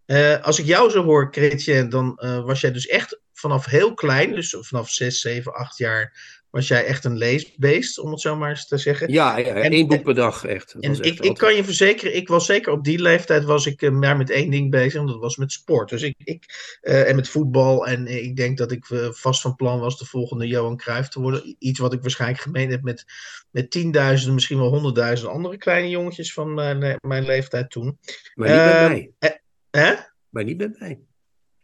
[0.06, 4.34] Eh, als ik jou zo hoor, Chrétien, dan was jij dus echt vanaf heel klein,
[4.34, 6.12] dus vanaf 6, 7, 8 jaar,
[6.52, 9.12] was jij echt een leesbeest, om het zo maar eens te zeggen.
[9.12, 10.72] Ja, ja En- één boek per dag, echt.
[10.74, 13.66] Dat En echt ik, ik kan je verzekeren, ik was zeker op die leeftijd was
[13.66, 15.88] ik eh, maar met één ding bezig, en dat was met sport.
[15.88, 17.86] Dus ik, ik eh, en met voetbal.
[17.86, 21.08] En eh, ik denk dat ik eh, vast van plan was de volgende Johan Cruijff
[21.08, 21.56] te worden.
[21.58, 23.04] Iets wat ik waarschijnlijk gemeen heb met,
[23.50, 27.98] met tienduizenden, misschien wel honderdduizenden andere kleine jongetjes van mijn, mijn leeftijd toen.
[28.34, 29.40] Maar niet bij Eh, mij.
[29.70, 29.94] Hè?
[30.28, 31.00] Maar niet bij mij.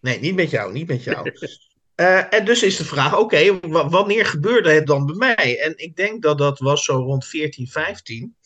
[0.01, 1.31] Nee, niet met jou, niet met jou.
[1.99, 5.61] Eh, en dus is de vraag, oké, wa- wanneer gebeurde het dan bij mij?
[5.61, 8.37] En ik denk dat dat was zo rond 14, 15.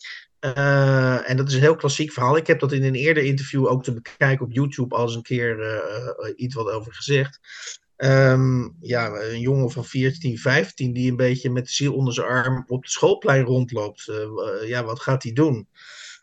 [0.41, 2.37] Uh, en dat is een heel klassiek verhaal.
[2.37, 5.23] Ik heb dat in een eerder interview ook te bekijken op YouTube al eens een
[5.23, 7.41] keer uh, iets wat over gezegd.
[7.97, 12.27] Um, ja, een jongen van 14, 15 die een beetje met de ziel onder zijn
[12.27, 14.13] arm op het schoolplein rondloopt.
[14.67, 15.69] Ja, wat gaat hij doen?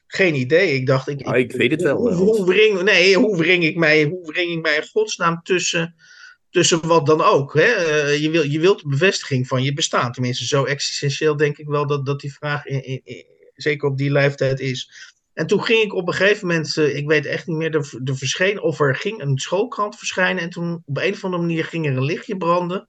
[0.07, 0.73] Geen idee.
[0.73, 1.97] Ik dacht, ik, nou, ik, weet het wel.
[1.97, 5.95] Hoe, hoe, wring, nee, hoe wring ik mij, hoe wring ik mij in godsnaam tussen,
[6.49, 7.53] tussen wat dan ook?
[7.53, 7.61] Hè?
[7.61, 10.11] Uh, je, wil, je wilt bevestiging van je bestaan.
[10.11, 12.63] Tenminste, zo existentieel denk ik wel dat, dat die vraag
[13.53, 14.91] zeker op die leeftijd is.
[15.33, 17.99] En toen ging ik op een gegeven moment, uh, ik weet echt niet meer, er,
[18.03, 20.43] er verscheen, of er ging een schoolkrant verschijnen.
[20.43, 22.87] En toen op een of andere manier ging er een lichtje branden.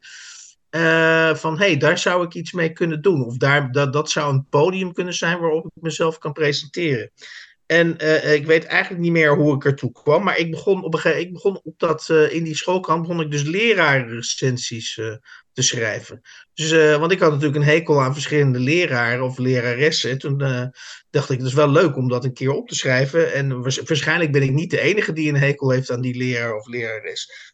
[0.71, 3.25] Uh, van hé, hey, daar zou ik iets mee kunnen doen.
[3.25, 7.11] Of daar, dat, dat zou een podium kunnen zijn waarop ik mezelf kan presenteren.
[7.71, 10.25] En uh, ik weet eigenlijk niet meer hoe ik ertoe kwam.
[10.25, 13.31] Maar ik begon op, een ik begon op dat, uh, in die schoolkrant begon ik
[13.31, 14.95] dus lerarenrecensies
[15.53, 16.21] te schrijven.
[16.55, 20.11] Dus, want ik had natuurlijk een hekel aan verschillende leraren of leraressen.
[20.11, 20.39] En toen
[21.11, 23.33] dacht ik, het is wel leuk om dat een keer op te schrijven.
[23.33, 26.67] En waarschijnlijk ben ik niet de enige die een hekel heeft aan die leraar of
[26.67, 27.53] lerares.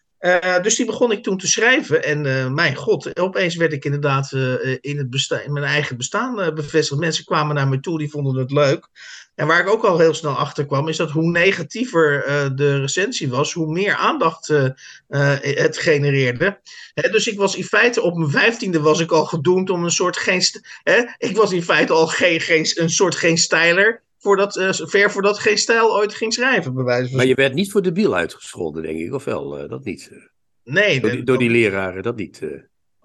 [0.62, 2.04] Dus die begon ik toen te schrijven.
[2.04, 4.32] En mijn god, opeens werd ik inderdaad
[4.80, 7.00] in, het in mijn eigen bestaan bevestigd.
[7.00, 8.88] Mensen kwamen naar me toe, die vonden het leuk.
[9.36, 12.24] En waar ik ook al heel snel achter kwam, is dat hoe negatiever
[12.56, 14.46] de recensie was, hoe meer aandacht
[15.40, 16.60] het genereerde.
[16.94, 19.90] Hè, dus ik was in feite op mijn vijftiende was ik al gedoemd om een
[19.90, 20.42] soort geen.
[20.82, 25.38] Hè, ik was in feite al geen, geen, een soort geen stijler voordat, ver voordat
[25.38, 28.14] geen stijl ooit ging schrijven, bij wijze van Maar je werd niet voor de biel
[28.14, 29.68] uitgescholden, denk ik, of wel?
[29.68, 30.10] Dat niet.
[30.64, 31.00] Nee.
[31.00, 32.40] Door die, door die leraren, dat niet.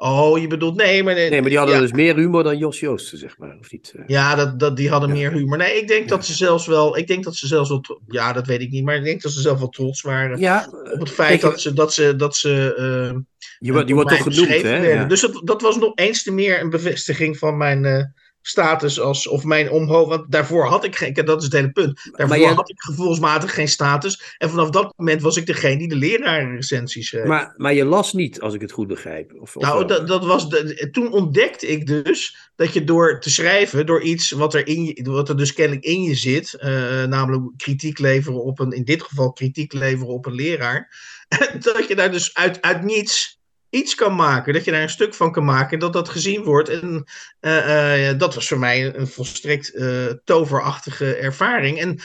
[0.02, 0.20] Uh.
[0.20, 1.14] Oh, je bedoelt, nee, maar...
[1.14, 1.82] Nee, maar die hadden ja.
[1.82, 3.94] dus meer humor dan Jos Joosten, zeg maar, of niet?
[4.08, 5.16] Ja, dat, dat, die hadden ja.
[5.16, 5.58] meer humor.
[5.58, 6.16] Nee, ik denk ja.
[6.16, 6.98] dat ze zelfs wel...
[6.98, 8.02] Ik denk dat ze zelfs wel...
[8.08, 11.00] Ja, dat weet ik niet, maar ik denk dat ze zelf wel trots waren op
[11.00, 11.74] het feit dat ze...
[11.74, 13.24] Dat ze, dat ze
[13.60, 15.08] je, die wordt toch genoemd, hè?
[15.08, 19.43] Dus dat, dat was nog eens te meer een bevestiging van mijn status als, of
[19.43, 22.69] mijn omhoog, want daarvoor had ik geen, dat is het hele punt, daarvoor jij, had
[22.69, 27.25] ik gevoelsmatig geen status en vanaf dat moment was ik degene die de lerarenrecensies schreef.
[27.25, 29.34] Maar, maar je las niet, als ik het goed begrijp?
[29.39, 33.30] Of, of nou, dat, dat was de, toen ontdekte ik dus dat je door te
[33.30, 37.04] schrijven, door iets wat er, in je, wat er dus kennelijk in je zit, uh,
[37.04, 40.95] namelijk kritiek leveren op een, in dit geval kritiek leveren op een leraar,
[41.60, 43.40] dat je daar dus uit, uit niets
[43.71, 46.69] iets kan maken, dat je daar een stuk van kan maken, dat dat gezien wordt.
[46.69, 47.05] En
[47.41, 51.79] uh, uh, dat was voor mij een volstrekt uh, toverachtige ervaring.
[51.79, 51.99] En,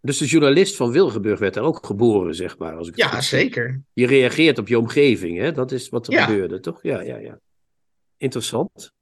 [0.00, 2.76] dus de journalist van Wilgenburg werd daar ook geboren, zeg maar.
[2.76, 3.82] Als ik ja, zeker.
[3.92, 5.52] Je reageert op je omgeving, hè?
[5.52, 6.24] dat is wat er ja.
[6.24, 6.78] gebeurde, toch?
[6.82, 7.38] Ja, ja, ja.
[8.16, 8.92] Interessant.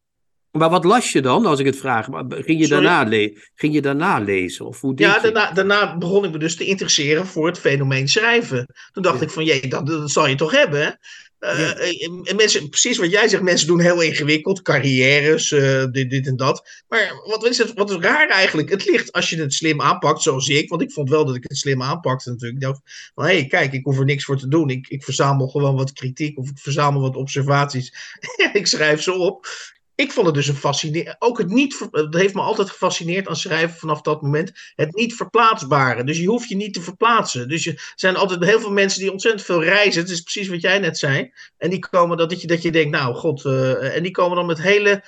[0.50, 2.09] Maar wat las je dan, als ik het vraag?
[2.28, 4.66] Ging je, daarna, le ging je daarna lezen?
[4.66, 8.66] Of hoe ja, daarna, daarna, begon ik me dus te interesseren voor het fenomeen schrijven.
[8.92, 9.24] Toen dacht ja.
[9.24, 10.98] ik van, jee, dat, dat zal je toch hebben?
[11.40, 16.27] Uh, en mensen, precies wat jij zegt, mensen doen heel ingewikkeld, carrières, uh, dit, dit
[16.27, 16.85] en dat.
[16.88, 18.70] Maar wat is, het, wat is raar eigenlijk?
[18.70, 21.42] Het ligt als je het slim aanpakt, zoals ik, want ik vond wel dat ik
[21.42, 22.62] het slim aanpakte natuurlijk.
[22.62, 24.70] Ik dacht van, hé, hey, kijk, ik hoef er niks voor te doen.
[24.70, 27.92] Ik, ik verzamel gewoon wat kritiek of ik verzamel wat observaties.
[28.53, 29.46] ik schrijf ze op
[29.96, 31.16] ik vond het dus een fascinerend.
[31.18, 31.88] Ook het niet.
[31.90, 34.52] Dat heeft me altijd gefascineerd aan schrijven vanaf dat moment.
[34.74, 36.04] Het niet verplaatsbare.
[36.04, 37.48] Dus je hoeft je niet te verplaatsen.
[37.48, 40.02] Dus er zijn altijd heel veel mensen die ontzettend veel reizen.
[40.02, 41.32] Het is precies wat jij net zei.
[41.59, 43.44] En die komen dat, dat, je, dat je denkt, nou god.
[43.44, 45.04] Uh, en die komen dan met hele.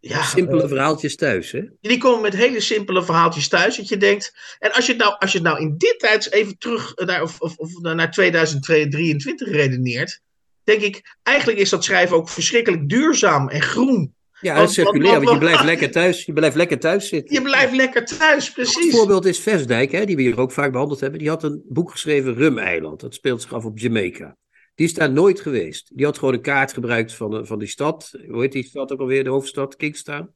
[0.00, 1.62] Ja, simpele uh, verhaaltjes thuis, hè?
[1.80, 3.76] Die komen met hele simpele verhaaltjes thuis.
[3.76, 4.34] Dat je denkt.
[4.58, 7.22] En als je het nou, als je het nou in dit tijd even terug naar,
[7.22, 10.20] of, of, of naar 2023 redeneert.
[10.64, 14.16] Denk ik, eigenlijk is dat schrijven ook verschrikkelijk duurzaam en groen.
[14.40, 16.24] Ja, want, circulair, want, want, je blijft lekker thuis.
[16.24, 17.34] Je blijft lekker thuis zitten.
[17.34, 18.84] Je blijft lekker thuis, precies.
[18.84, 21.18] Een voorbeeld is Versdijk, hè, die we hier ook vaak behandeld hebben.
[21.18, 23.00] Die had een boek geschreven, Rum-eiland.
[23.00, 24.36] Dat speelt zich af op Jamaica.
[24.74, 25.90] Die is daar nooit geweest.
[25.94, 28.10] Die had gewoon een kaart gebruikt van, van die stad.
[28.28, 30.30] Hoe heet die stad ook alweer, de hoofdstad, Kingstown?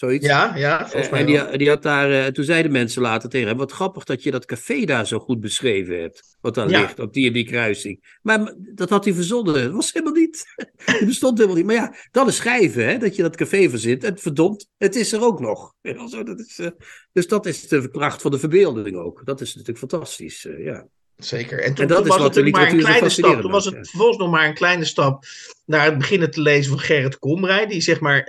[0.00, 0.26] Zoiets.
[0.26, 3.48] Ja, ja, volgens mij En die, die, had daar, uh, toen zeiden mensen later tegen
[3.48, 6.36] hem, wat grappig dat je dat café daar zo goed beschreven hebt.
[6.40, 6.80] Wat daar ja.
[6.80, 8.18] ligt, op die en die kruising.
[8.22, 9.54] Maar dat had hij verzonnen.
[9.54, 10.44] Dat was helemaal niet.
[10.84, 11.66] Het bestond helemaal niet.
[11.66, 14.04] Maar ja, dat is schrijven, hè, dat je dat café verzint.
[14.04, 15.74] En verdomd, het is er ook nog.
[16.24, 16.68] dat is, uh,
[17.12, 19.22] dus dat is de kracht van de verbeelding ook.
[19.24, 20.86] Dat is natuurlijk fantastisch, uh, ja.
[21.16, 21.58] Zeker.
[21.62, 23.40] En toen, en toen was het natuurlijk maar een kleine stap.
[23.40, 25.24] Toen was het vervolgens nog maar een kleine stap
[25.66, 27.66] naar het beginnen te lezen van Gerrit Komrij.
[27.66, 28.24] Die zeg maar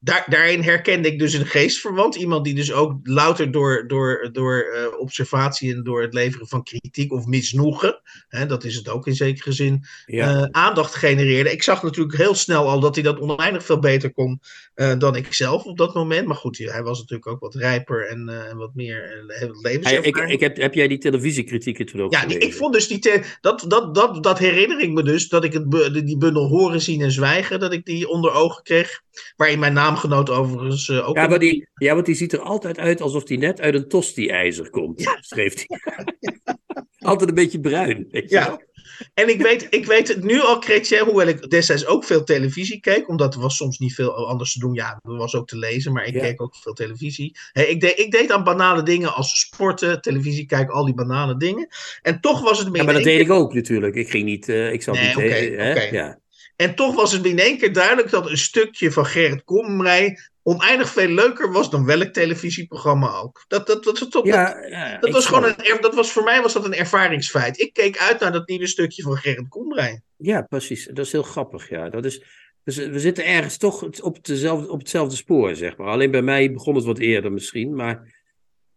[0.00, 2.14] daar, daarin herkende ik dus een geestverwant.
[2.14, 6.62] Iemand die dus ook louter door, door, door uh, observatie en door het leveren van
[6.62, 10.34] kritiek of misnoegen, hè, dat is het ook in zekere zin, ja.
[10.34, 11.52] uh, aandacht genereerde.
[11.52, 14.40] Ik zag natuurlijk heel snel al dat hij dat oneindig veel beter kon
[14.74, 16.26] uh, dan ik zelf op dat moment.
[16.26, 19.24] Maar goed, hij was natuurlijk ook wat rijper en, wat meer
[19.62, 20.16] levenservaring.
[20.16, 22.98] Ik, ik heb, heb jij die televisiekritieken toen ook Ja, die, ik vond dus die,
[22.98, 25.70] te, dat, dat, dat, dat herinner ik me dus, dat ik het,
[26.06, 29.02] die bundel Horen, Zien en Zwijgen, dat ik die onder ogen kreeg.
[29.36, 31.16] Waarin mijn naamgenoot overigens uh, ook...
[31.16, 33.88] Ja, maar die, ja, want die ziet er altijd uit alsof hij net uit een
[33.88, 35.16] tosti-ijzer komt, ja.
[35.20, 35.78] schreef hij.
[37.08, 38.46] altijd een beetje bruin, weet je ja.
[38.46, 38.66] Wel?
[39.14, 42.80] En ik weet, ik weet het nu al, Chrétien, hoewel ik destijds ook veel televisie
[42.80, 44.74] keek, omdat er was soms niet veel anders te doen.
[44.74, 47.36] Ja, er was ook te lezen, maar ik keek ook veel televisie.
[47.52, 51.68] ik, deed, ik deed aan banale dingen als sporten, televisie kijken, al die banale dingen.
[52.02, 52.76] En toch was het meer.
[52.76, 53.94] Ja, maar dat deed ik ook natuurlijk.
[53.94, 55.16] Ik ging niet, uh, ik zat nee, niet.
[55.16, 55.92] Okay.
[55.92, 56.18] Ja.
[56.60, 60.88] En toch was het in één keer duidelijk dat een stukje van Gerrit Komrij oneindig
[60.88, 63.44] veel leuker was dan welk televisieprogramma ook.
[63.48, 66.52] Dat, dat, dat, dat, ja, ja, dat was gewoon een, dat was, voor mij was
[66.52, 67.60] dat een ervaringsfeit.
[67.60, 70.00] Ik keek uit naar dat nieuwe stukje van Gerrit Komrij.
[70.16, 70.88] Ja, precies.
[70.92, 71.68] Dat is heel grappig.
[71.68, 71.88] Ja.
[71.88, 72.22] Dat is,
[72.64, 75.88] dus we zitten ergens toch op, dezelfde, op hetzelfde spoor, zeg maar.
[75.88, 78.16] Alleen bij mij begon het wat eerder misschien, maar...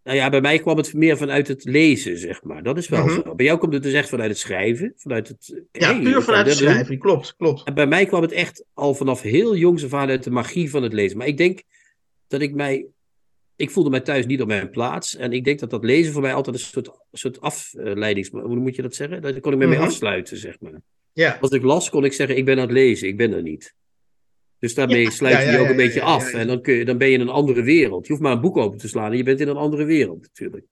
[0.03, 2.63] Nou ja, bij mij kwam het meer vanuit het lezen, zeg maar.
[2.63, 3.13] Dat is wel Mhm.
[3.23, 3.35] zo.
[3.35, 4.93] Bij jou komt het dus echt vanuit het schrijven.
[4.97, 6.69] Vanuit het, Ja, hey, puur vanuit het doen.
[6.69, 7.63] schrijven, klopt, klopt.
[7.63, 10.69] En bij mij kwam het echt al vanaf heel jongs af aan uit de magie
[10.69, 11.17] van het lezen.
[11.17, 11.61] Maar ik denk
[12.27, 12.85] dat ik mij.
[13.55, 15.15] Ik voelde mij thuis niet op mijn plaats.
[15.15, 18.29] En ik denk dat dat lezen voor mij altijd een soort, soort afleidings.
[18.29, 19.21] Hoe moet je dat zeggen?
[19.21, 19.85] Daar kon ik me mee Mhm.
[19.87, 20.81] afsluiten, zeg maar.
[21.13, 23.41] Ja, Als ik las, kon ik zeggen: Ik ben aan het lezen, ik ben er
[23.41, 23.73] niet.
[24.61, 26.33] Dus daarmee Ja, sluit je je ook een beetje af.
[26.33, 28.05] En dan, kun je, dan ben je in een andere wereld.
[28.05, 30.21] Je hoeft maar een boek open te slaan en je bent in een andere wereld,
[30.21, 30.65] natuurlijk.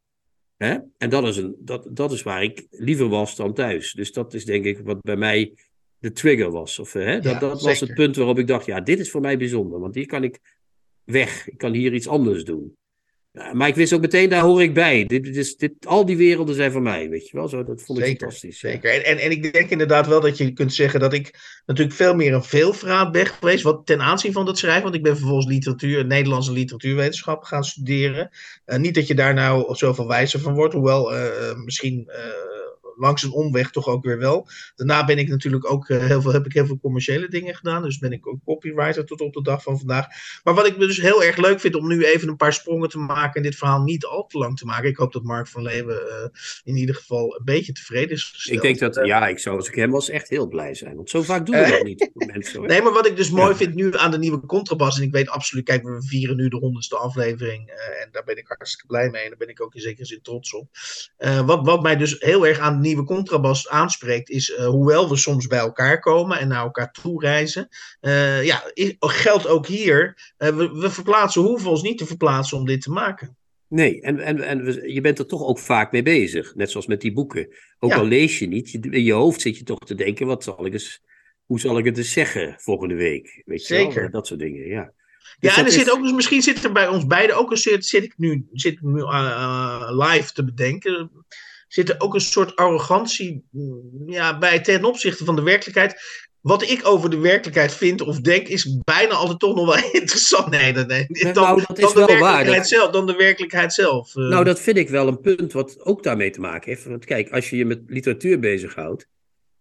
[0.57, 0.77] Hè?
[0.97, 3.93] En dat is, een, dat, dat is waar ik liever was dan thuis.
[3.93, 5.53] Dus dat is denk ik wat bij mij
[5.99, 6.79] de trigger was.
[6.79, 7.19] Of, hè?
[7.19, 9.79] Dat, dat was het punt waarop ik dacht: ja, dit is voor mij bijzonder.
[9.79, 10.39] Want hier kan ik
[11.03, 11.47] weg.
[11.47, 12.75] Ik kan hier iets anders doen.
[13.31, 15.05] Maar ik wist ook meteen, daar hoor ik bij.
[15.05, 17.47] Dit, dit is, dit, al die werelden zijn van mij, weet je wel.
[17.47, 18.61] Zo, dat vond ik Zeker, fantastisch.
[18.61, 18.69] ja.
[18.69, 18.93] zeker.
[18.93, 21.33] En, en, en ik denk inderdaad wel dat je kunt zeggen dat ik
[21.65, 23.63] natuurlijk veel meer een veelvraat ben geweest.
[23.63, 24.83] Wat ten aanzien van dat schrijven.
[24.83, 28.29] Want ik ben vervolgens literatuur, Nederlandse literatuurwetenschap gaan studeren.
[28.65, 30.73] Eh, niet dat je daar nou zoveel wijzer van wordt.
[30.73, 32.58] Hoewel eh, misschien eh,
[32.99, 34.47] langs een omweg toch ook weer wel.
[34.75, 37.83] Daarna ben ik natuurlijk ook eh, heel veel, heb ik heel veel commerciële dingen gedaan.
[37.83, 40.05] Dus ben ik ook copywriter tot op de dag van vandaag.
[40.43, 42.97] Maar wat ik dus heel erg leuk vind om nu even een paar sprongen te
[42.99, 43.33] maken.
[43.33, 44.89] En dit verhaal niet al te lang te maken.
[44.89, 46.27] Ik hoop dat Mark van Leeuwen eh,
[46.63, 48.55] in ieder geval een beetje tevreden is gesteld.
[48.55, 50.95] Ik denk dat, ja, ik zou als ik hem was echt heel blij zijn.
[50.95, 52.09] Want zo vaak doen we Eh, dat niet.
[52.13, 52.61] Mensen.
[52.69, 53.55] Nee, maar wat ik dus mooi Ja.
[53.55, 56.57] vind nu aan de nieuwe contrabas, en ik weet absoluut, kijk, we vieren nu de
[56.57, 59.75] honderdste aflevering, eh, en daar ben ik hartstikke blij mee, en daar ben ik ook
[59.75, 60.67] in zekere zin trots op.
[61.17, 65.09] Eh, wat, wat mij dus heel erg aan de nieuwe contrabas aanspreekt, is eh, hoewel
[65.09, 67.67] we soms bij elkaar komen en naar elkaar toe reizen,
[67.99, 72.57] eh, ja, is- geldt ook hier, eh, we, we verplaatsen, hoeven ons niet te verplaatsen
[72.57, 73.37] om dit te maken.
[73.67, 76.55] Nee, en, en, en we- je bent er toch ook vaak mee bezig.
[76.55, 77.47] Net zoals met die boeken.
[77.79, 77.97] Ook Ja.
[77.97, 80.65] al lees je niet, je, in je hoofd zit je toch te denken: wat zal
[80.65, 81.01] ik eens,
[81.45, 83.41] hoe zal ik het eens zeggen volgende week?
[83.45, 84.09] Weet je wel?
[84.09, 84.91] Dat soort dingen, ja.
[85.39, 87.85] Ja, Dus en er zit ook, misschien zit er bij ons beiden ook een soort,
[87.85, 89.01] zit ik nu, zit ik nu
[90.03, 91.11] live te bedenken,
[91.69, 96.01] zit er ook een soort arrogantie mm, ja, bij ten opzichte van de werkelijkheid.
[96.41, 100.49] Wat ik over de werkelijkheid vind of denk, is bijna altijd toch nog wel interessant.
[100.49, 101.05] Nee, nee, nee.
[101.09, 104.15] Nou, Dan, dat is dan, de wel waar, dat- zelf, dan de werkelijkheid zelf.
[104.15, 104.27] eh.
[104.29, 106.85] Nou, dat vind ik wel een punt wat ook daarmee te maken heeft.
[106.85, 109.07] Want kijk, als je je met literatuur bezighoudt,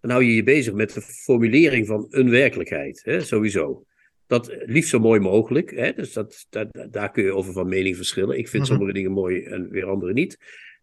[0.01, 3.85] dan hou je je bezig met de formulering van een werkelijkheid, hè, sowieso.
[4.27, 7.97] Dat liefst zo mooi mogelijk, hè, dus dat, dat, daar kun je over van mening
[7.97, 8.39] verschillen.
[8.39, 8.73] Ik vind Mhm.
[8.73, 10.39] sommige dingen mooi en weer andere niet.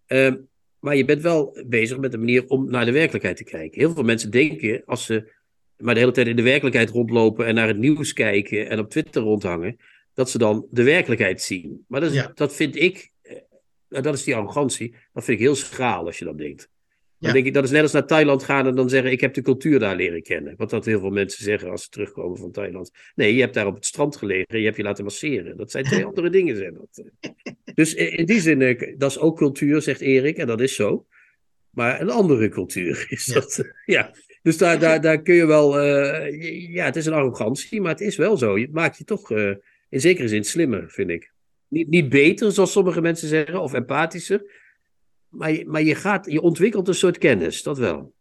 [0.05, 0.35] Ehm,
[0.85, 3.79] maar je bent wel bezig met een manier om naar de werkelijkheid te kijken.
[3.79, 5.31] Heel veel mensen denken, als ze
[5.77, 8.89] maar de hele tijd in de werkelijkheid rondlopen en naar het nieuws kijken en op
[8.89, 9.77] Twitter rondhangen,
[10.13, 11.85] dat ze dan de werkelijkheid zien.
[11.87, 12.31] Maar dat, is, Ja.
[12.35, 13.35] dat vind ik, eh,
[13.89, 16.69] nou, dat is die arrogantie, dat vind ik heel schraal als je dat denkt.
[17.25, 19.33] Dan denk ik, dat is net als naar Thailand gaan en dan zeggen, ik heb
[19.33, 20.53] de cultuur daar leren kennen.
[20.57, 22.91] Wat dat heel veel mensen zeggen als ze terugkomen van Thailand.
[23.15, 25.57] Nee, je hebt daar op het strand gelegen, je hebt je laten masseren.
[25.57, 26.55] Dat zijn twee andere dingen.
[26.55, 27.03] Zijn dat.
[27.73, 31.05] Dus in die zin, eh, dat is ook cultuur, zegt Erik, en dat is zo.
[31.69, 33.73] Maar een andere cultuur is dat.
[33.85, 34.11] Ja.
[34.41, 35.79] Dus daar, daar, daar kun je wel.
[35.79, 38.57] eh, ja, het is een arrogantie, maar het is wel zo.
[38.57, 39.51] Het maakt je toch eh,
[39.89, 41.33] in zekere zin slimmer, vind ik.
[41.67, 44.63] Niet, niet beter, zoals sommige mensen zeggen, of empathischer.
[45.29, 48.13] Maar, je, maar je, gaat, je ontwikkelt een soort kennis, dat wel.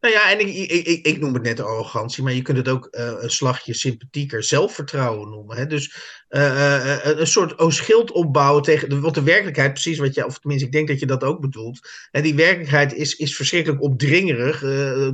[0.00, 2.68] Nou ja, en ik, ik, ik, ik noem het net arrogantie, maar je kunt het
[2.68, 5.56] ook eh, een slagje sympathieker zelfvertrouwen noemen.
[5.56, 5.66] Hè?
[5.66, 5.94] Dus
[6.28, 10.14] eh, eh, eh, een soort oh, schild opbouwen tegen de, wat de werkelijkheid, precies wat
[10.14, 11.88] je, of tenminste, ik denk dat je dat ook bedoelt.
[12.10, 14.60] En die werkelijkheid is, is verschrikkelijk opdringerig,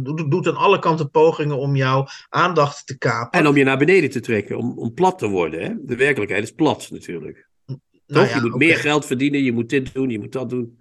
[0.03, 3.39] doet, doet aan alle kanten pogingen om jouw aandacht te kapen.
[3.41, 5.62] En om je naar beneden te trekken, om, om plat te worden.
[5.62, 5.73] Hè?
[5.81, 7.49] De werkelijkheid is plat natuurlijk.
[7.67, 8.29] Nou Toch?
[8.29, 10.79] ja, je moet meer geld verdienen, je moet dit doen, je moet dat doen.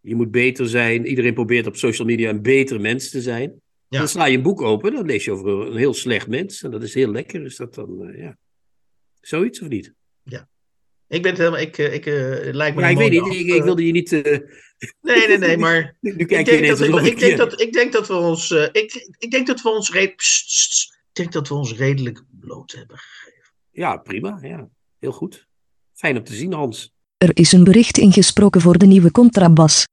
[0.00, 1.06] Je moet beter zijn.
[1.06, 3.60] Iedereen probeert op social media een beter mens te zijn.
[3.88, 3.98] Ja.
[3.98, 6.62] Dan sla je een boek open, dan lees je over een heel slecht mens.
[6.62, 7.44] En dat is heel lekker.
[7.44, 8.36] Is dat dan, eh, ja.
[9.20, 9.92] Zoiets of niet?
[11.08, 13.26] Ik ben het helemaal, ik, eh, ik eh, lijkt me Ja, ik weet niet.
[13.34, 14.12] Ik, ik wilde je niet.
[14.12, 14.22] eh,
[15.00, 17.30] Nee, nee, nee, maar nu nu ik kijk je denk, ineens dat, ik, ik, denk
[17.30, 18.50] je- dat, ik denk dat we ons.
[18.50, 19.90] ik, ik denk dat we ons.
[19.90, 20.14] Ik
[21.12, 22.96] denk dat we ons redelijk bloot hebben.
[23.70, 24.38] Ja, prima.
[24.42, 24.68] Ja.
[24.98, 25.46] Heel goed.
[25.94, 26.92] Fijn om te zien, Hans.
[27.16, 29.86] Er is een bericht ingesproken voor de nieuwe contrabas.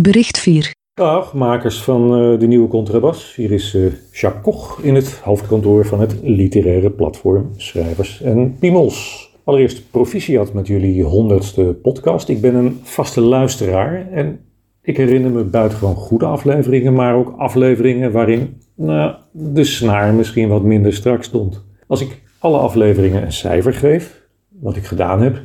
[0.00, 0.74] Bericht 4.
[0.94, 3.34] Dag, makers van eh, de nieuwe Contrabas.
[3.34, 3.82] Hier is eh,
[4.12, 9.30] Jacques Koch in het hoofdkantoor van het literaire platform Schrijvers en Piemels.
[9.44, 12.28] Allereerst proficiat met jullie honderdste podcast.
[12.28, 14.40] Ik ben een vaste luisteraar en
[14.82, 20.62] ik herinner me buitengewoon goede afleveringen, maar ook afleveringen waarin nou, de snaar misschien wat
[20.62, 21.64] minder strak stond.
[21.86, 25.40] Als ik alle afleveringen een cijfer geef, wat ik gedaan heb,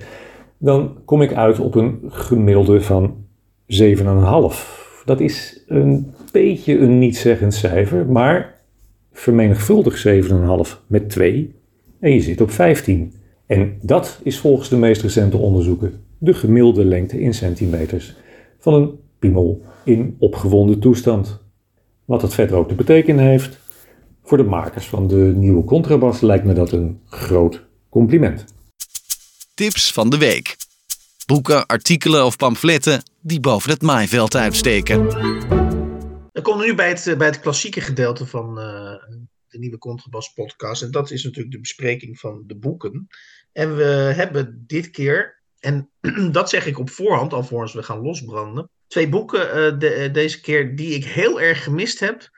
[0.57, 3.25] dan kom ik uit op een gemiddelde van
[3.67, 5.03] 7,5.
[5.05, 8.61] Dat is een beetje een niet-zeggend cijfer, maar
[9.11, 11.55] vermenigvuldig 7,5 met 2
[11.99, 13.13] en je zit op 15.
[13.45, 18.15] En dat is volgens de meest recente onderzoeken de gemiddelde lengte in centimeters
[18.59, 21.39] van een piemel in opgewonden toestand.
[22.05, 23.59] Wat dat verder ook te betekenen heeft,
[24.23, 28.45] voor de makers van de nieuwe contrabas lijkt me dat een groot compliment.
[29.53, 30.55] Tips van de week.
[31.25, 35.09] Boeken, artikelen of pamfletten die boven het maaiveld uitsteken.
[36.31, 38.93] Dan komen we nu bij het, bij het klassieke gedeelte van uh,
[39.47, 40.81] de nieuwe Contrabas podcast.
[40.81, 43.07] En dat is natuurlijk de bespreking van de boeken.
[43.51, 43.83] En we
[44.15, 45.89] hebben dit keer, en
[46.31, 50.93] dat zeg ik op voorhand, alvorens we gaan losbranden, twee boeken de, deze keer die
[50.93, 52.29] ik heel erg gemist heb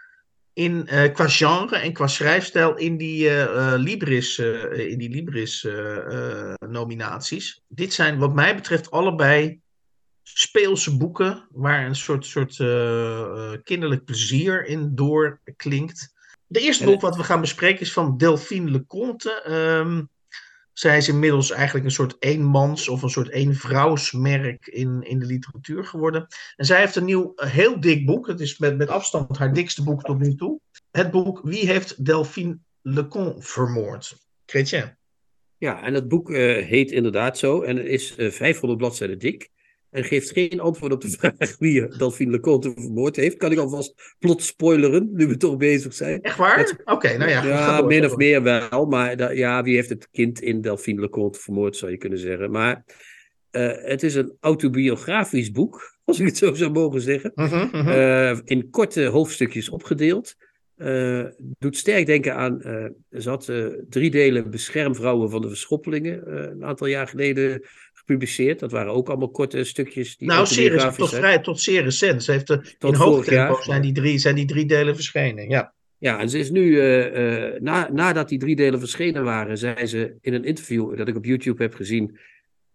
[0.53, 3.29] in, qua genre en qua schrijfstijl in die
[3.77, 4.39] Libris,
[4.73, 5.67] in die Libris
[6.59, 7.61] nominaties.
[7.67, 9.61] Dit zijn wat mij betreft allebei
[10.33, 12.55] speelse boeken waar een soort, soort
[13.63, 16.13] kinderlijk plezier in doorklinkt.
[16.47, 19.43] De eerste boek wat we gaan bespreken is van Delphine Leconte.
[19.49, 20.09] Um,
[20.79, 25.85] zij is inmiddels eigenlijk een soort eenmans of een soort eenvrouwsmerk in, in de literatuur
[25.85, 26.27] geworden.
[26.55, 28.27] En zij heeft een nieuw, heel dik boek.
[28.27, 30.59] Het is met, met afstand haar dikste boek tot nu toe.
[30.91, 34.15] Het boek Wie heeft Delphine Lecon vermoord?
[34.45, 34.97] Chrétien.
[35.57, 39.49] Ja, en het boek uh, heet inderdaad zo en het is uh, 500 bladzijden dik.
[39.91, 43.37] En geeft geen antwoord op de vraag wie Delphine Leconte vermoord heeft.
[43.37, 46.21] Kan ik alvast plot spoileren, nu we toch bezig zijn.
[46.21, 46.81] Echt waar?
[46.85, 47.43] Oké, nou ja.
[47.43, 48.85] Ja, min of meer wel.
[48.85, 52.51] Maar da, ja, wie heeft het kind in Delphine Leconte vermoord, zou je kunnen zeggen.
[52.51, 52.83] Maar
[53.51, 57.31] uh, het is een autobiografisch boek, als ik het zo zou mogen zeggen.
[57.35, 58.31] Uh -huh, uh -huh.
[58.31, 60.35] Uh, in korte hoofdstukjes opgedeeld.
[60.77, 62.61] Uh, doet sterk denken aan.
[63.09, 63.51] Ze had
[63.89, 66.41] drie delen Beschermvrouwen van de Verschoppelingen.
[66.51, 67.61] een aantal jaar geleden
[68.09, 68.59] gepubliceerd.
[68.59, 70.17] Dat waren ook allemaal korte stukjes.
[70.17, 70.45] Die nou,
[70.95, 72.23] tot, vrij, tot zeer recent.
[72.23, 75.49] Ze heeft er, in hoofdtempo zijn die, drie, zijn die drie delen verschenen.
[75.49, 75.73] Ja.
[75.97, 76.75] Ja, en ze is nu,
[77.59, 81.25] na, nadat die drie delen verschenen waren, zei ze in een interview dat ik op
[81.25, 82.17] YouTube heb gezien,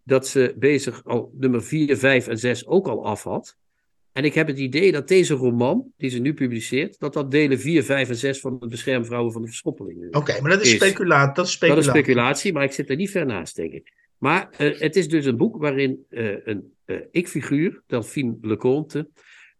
[0.03, 3.57] dat ze bezig al nummer 4, 5 en 6 ook al af had.
[4.11, 7.59] En ik heb het idee dat deze roman, die ze nu publiceert, dat dat delen
[7.59, 10.71] 4, 5 en 6 van de beschermvrouwen van de verschoppelingen Oké, okay, maar dat is,
[10.71, 11.85] speculatie, dat is speculatie.
[11.85, 13.93] Dat is speculatie, maar ik zit er niet ver naast, denk ik.
[14.17, 19.09] Maar uh, het is dus een boek waarin uh, een uh, ik-figuur, Delphine Leconte,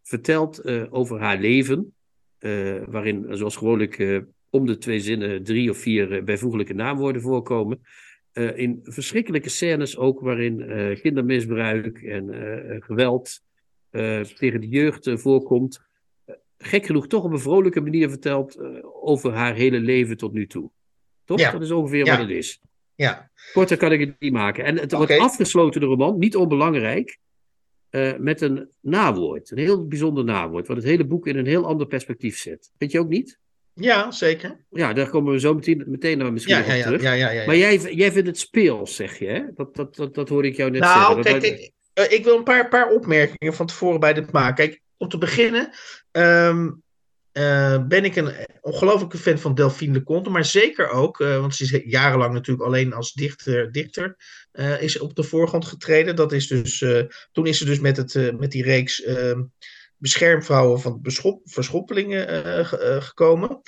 [0.04, 1.94] vertelt over haar leven.
[2.86, 7.82] waarin, zoals gewoonlijk, om de twee zinnen drie of vier bijvoeglijke naamwoorden voorkomen.
[8.56, 10.58] in verschrikkelijke scènes ook, waarin
[11.02, 12.30] kindermisbruik en
[12.80, 13.42] geweld
[14.36, 15.82] tegen de jeugd voorkomt.
[16.58, 20.70] Gek genoeg toch op een vrolijke manier vertelt over haar hele leven tot nu toe.
[21.24, 21.40] Toch?
[21.40, 21.52] Ja.
[21.52, 22.18] Dat is ongeveer Ja.
[22.18, 22.62] wat het is.
[22.96, 24.64] Ja, Korter kan ik het niet maken.
[24.64, 27.18] En het wordt afgesloten, de roman, niet onbelangrijk,
[27.90, 29.52] eh, met een nawoord.
[29.52, 32.72] Een heel bijzonder nawoord, wat het hele boek in een heel ander perspectief zet.
[32.78, 33.38] Vind je ook niet?
[33.74, 34.66] ja zeker.
[34.70, 37.02] Ja, daar komen we zo meteen, meteen naar misschien Ja, ja, op ja, terug.
[37.02, 37.46] ja, ja, ja, ja.
[37.46, 39.42] Maar jij, jij vindt het speels, zeg je, hè?
[39.56, 41.24] Dat, dat, dat, dat hoorde ik jou net Nou, zeggen.
[41.24, 44.56] kijk, Dat- kijk eh, ik wil een paar, paar opmerkingen van tevoren bij dit maken.
[44.56, 45.70] Kijk, om te beginnen
[46.12, 46.72] ehm,
[47.36, 51.64] eh, ben ik een ongelofelijke fan van Delphine Leconte, maar zeker ook, eh, want ze
[51.64, 54.16] is jarenlang natuurlijk alleen als dichter, dichter
[54.52, 56.16] eh, is op de voorgrond getreden.
[56.16, 56.86] Dat is dus,
[57.32, 59.44] toen is ze dus met, het, met die reeks ehm,
[59.98, 63.62] beschermvrouwen van beschop, verschoppelingen ge- gekomen.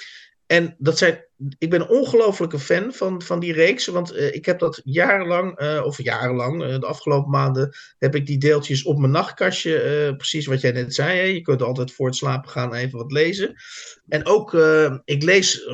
[0.47, 1.25] En dat zijn,
[1.57, 5.57] ik ben een ongelofelijke fan van, van die reeks, want eh, ik heb dat jarenlang,
[5.57, 10.45] eh, of jarenlang, eh, de afgelopen maanden, heb ik die deeltjes op mijn nachtkastje, precies
[10.45, 11.17] wat jij net zei.
[11.17, 11.23] Hè?
[11.23, 13.55] Je kunt altijd voor het slapen gaan even wat lezen.
[14.07, 14.53] En ook,
[15.05, 15.65] ik lees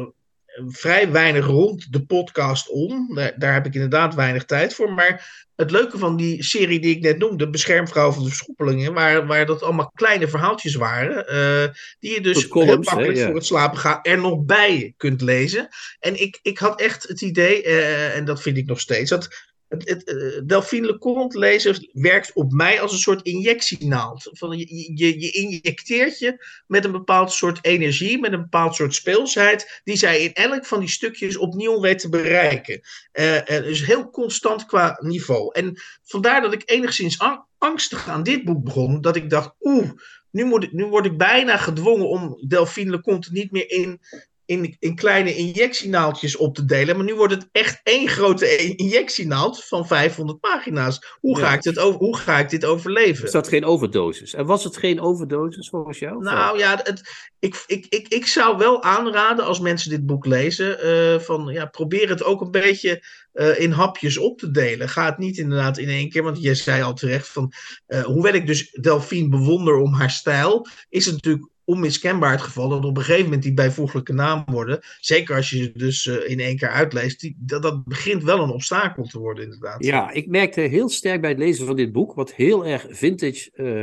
[0.67, 3.15] vrij weinig rond de podcast om.
[3.15, 4.93] Daar, daar heb ik inderdaad weinig tijd voor.
[4.93, 9.27] Maar het leuke van die serie die ik net noemde, Beschermvrouw van de Verschoppelingen, waar,
[9.27, 13.25] waar dat allemaal kleine verhaaltjes waren, eh, die je dus columns, heel makkelijk ja.
[13.25, 15.67] voor het slapen gaan er nog bij kunt lezen.
[15.99, 19.52] En ik, ik had echt het idee, eh, en dat vind ik nog steeds, dat
[19.73, 24.29] het, het, uh, Delphine Leconte lezen werkt op mij als een soort injectienaald.
[24.31, 28.93] Van, je, je, je injecteert je met een bepaald soort energie, met een bepaald soort
[28.93, 32.81] speelsheid, die zij in elk van die stukjes opnieuw weet te bereiken.
[33.13, 35.53] Uh, dus heel constant qua niveau.
[35.53, 37.19] En vandaar dat ik enigszins
[37.57, 39.89] angstig aan dit boek begon, dat ik dacht, oeh,
[40.31, 44.01] nu, moet ik, nu word ik bijna gedwongen om Delphine Leconte niet meer in
[44.45, 46.95] in, in kleine injectienaaltjes op te delen.
[46.95, 51.17] Maar nu wordt het echt één grote injectienaald van 500 pagina's.
[51.19, 53.25] Hoe ga, ik, dit over, hoe ga ik dit overleven?
[53.25, 54.33] Is dat geen overdosis?
[54.33, 56.23] En was het geen overdosis volgens jou?
[56.23, 57.01] Nou ja, het,
[57.39, 60.85] ik, ik, ik, ik zou wel aanraden als mensen dit boek lezen.
[60.85, 64.89] Uh, van, ja, probeer het ook een beetje uh, in hapjes op te delen.
[64.89, 66.23] Ga het niet inderdaad in één keer.
[66.23, 67.51] Want je zei al terecht van.
[67.87, 70.67] Uh, hoewel ik dus Delphine bewonder om haar stijl.
[70.89, 74.79] Is het natuurlijk onmiskenbaar het geval dat op een gegeven moment die bijvoeglijke naam worden,
[74.99, 78.43] zeker als je ze dus uh, in één keer uitleest, die, dat, dat begint wel
[78.43, 79.85] een obstakel te worden inderdaad.
[79.85, 83.49] Ja, ik merkte heel sterk bij het lezen van dit boek, wat heel erg vintage
[83.55, 83.79] uh,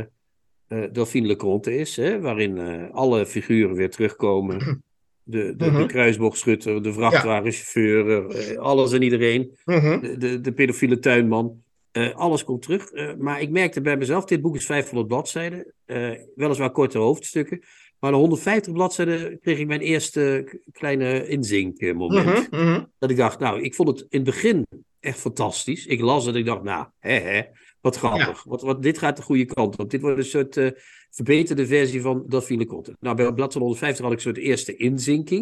[0.79, 2.59] uh, Delphine Leconte is, hè, waarin
[2.91, 4.59] alle figuren weer terugkomen.
[5.23, 5.81] De, de, uh -huh.
[5.81, 10.01] de kruisboogschutter, de vrachtwagenchauffeur, alles en iedereen, -huh.
[10.01, 11.63] de, de, de pedofiele tuinman.
[11.93, 12.91] Uh, alles komt terug.
[12.91, 15.73] Uh, maar ik merkte bij mezelf, dit boek is 500 bladzijden.
[15.85, 17.63] Uh, weliswaar korte hoofdstukken.
[17.99, 22.47] Maar de 150 bladzijden kreeg ik mijn eerste kleine inzinkmoment.
[22.49, 22.83] -huh, -huh.
[22.99, 24.67] Dat ik dacht, nou, ik vond het in het begin
[24.99, 25.85] echt fantastisch.
[25.85, 27.41] Ik las het en ik dacht, nou, hè, hè,
[27.81, 28.43] wat grappig.
[28.43, 28.49] Ja.
[28.49, 29.89] Wat, wat, dit gaat de goede kant op.
[29.89, 30.73] Dit wordt een soort
[31.09, 32.97] verbeterde versie van Delphine Content.
[32.99, 35.39] Nou, bij bladzijde 150 had ik een soort eerste inzinking.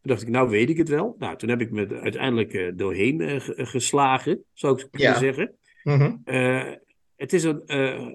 [0.00, 1.14] Toen dacht ik, nou weet ik het wel.
[1.18, 5.18] Nou, toen heb ik me uiteindelijk doorheen geslagen, zou ik kunnen ja.
[5.18, 5.56] zeggen.
[5.82, 6.22] Mm-hmm.
[6.24, 6.72] Uh,
[7.16, 8.06] het is een, uh,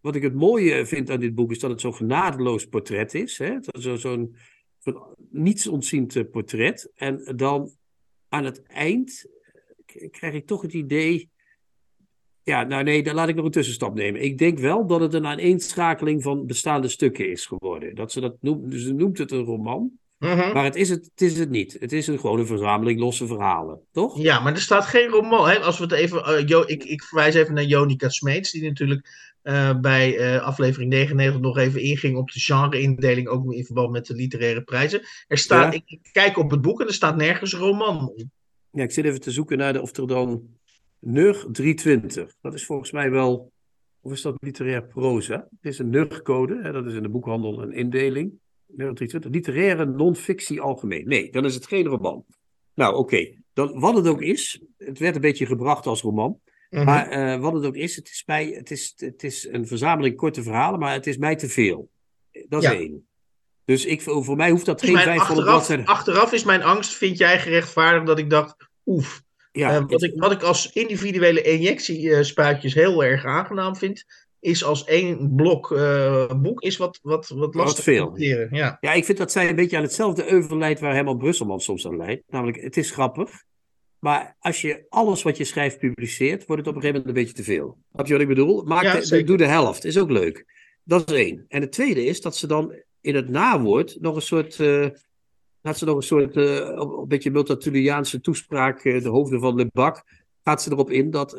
[0.00, 3.34] wat ik het mooie vind aan dit boek is dat het zo'n genadeloos portret is.
[3.34, 4.30] Zo'n zo zo
[5.30, 5.70] niets
[6.30, 6.92] portret.
[6.94, 7.70] En dan
[8.28, 9.26] aan het eind
[10.10, 11.30] krijg ik toch het idee.
[12.42, 14.22] Ja, nou nee, dan laat ik nog een tussenstap nemen.
[14.22, 17.94] Ik denk wel dat het een aaneenschakeling van bestaande stukken is geworden.
[17.94, 20.00] Dat ze dat noemt, ze noemt het een roman.
[20.22, 20.52] Mm-hmm.
[20.52, 21.76] Maar het is het, het is het niet.
[21.80, 24.18] Het is een, gewoon een verzameling losse verhalen, toch?
[24.18, 25.48] Ja, maar er staat geen roman.
[25.48, 25.58] Hè?
[25.58, 26.40] Als we het even.
[26.40, 29.08] Uh, jo, ik, ik verwijs even naar Jonica Smeets, die natuurlijk
[29.42, 34.06] uh, bij uh, aflevering 99 nog even inging op de genre-indeling, ook in verband met
[34.06, 35.00] de literaire prijzen.
[35.26, 35.78] Er staat, ja.
[35.78, 38.22] ik, ik, kijk op het boek en er staat nergens roman op.
[38.70, 40.42] Ja, ik zit even te zoeken naar de, of er dan.
[40.98, 42.34] NUG 320.
[42.40, 43.52] Dat is volgens mij wel.
[44.00, 45.34] Of is dat literair proza?
[45.34, 48.40] Het is een NUG-code, dat is in de boekhandel een indeling.
[48.76, 51.08] 23, literaire non-fictie algemeen.
[51.08, 52.24] Nee, dan is het geen roman.
[52.74, 53.00] Nou, oké.
[53.00, 53.38] Okay.
[53.74, 56.40] Wat het ook is, het werd een beetje gebracht als roman.
[56.70, 56.86] Mm-hmm.
[56.86, 60.16] Maar uh, wat het ook is, het is, mij, het, is, het is een verzameling
[60.16, 61.90] korte verhalen, maar het is mij te veel.
[62.48, 62.74] Dat is ja.
[62.74, 63.06] één.
[63.64, 65.86] Dus ik, voor mij hoeft dat geen 500 bladzijden.
[65.86, 68.56] Achteraf is mijn angst, vind jij gerechtvaardigd, dat ik dacht,
[68.86, 69.22] oef.
[69.52, 74.04] Ja, uh, wat, ik, wat ik als individuele injectiespuitjes heel erg aangenaam vind,
[74.42, 78.12] is als één blok uh, boek is wat, wat, wat lastig veel.
[78.12, 78.78] te ja.
[78.80, 81.86] ja, ik vind dat zij een beetje aan hetzelfde euvel leidt waar Herman Brusselman soms
[81.86, 82.22] aan leidt.
[82.28, 83.30] Namelijk, het is grappig,
[83.98, 87.24] maar als je alles wat je schrijft publiceert, wordt het op een gegeven moment een
[87.24, 87.78] beetje te veel.
[87.92, 88.62] Heb je wat ik bedoel?
[88.62, 90.44] Maak ja, de, doe de helft, is ook leuk.
[90.84, 91.44] Dat is één.
[91.48, 94.58] En het tweede is dat ze dan in het nawoord nog een soort...
[94.58, 94.86] Uh,
[95.60, 100.02] laat ze nog een soort, uh, een beetje Multatuliaanse toespraak, de hoofden van de bak,
[100.44, 101.38] gaat ze erop in dat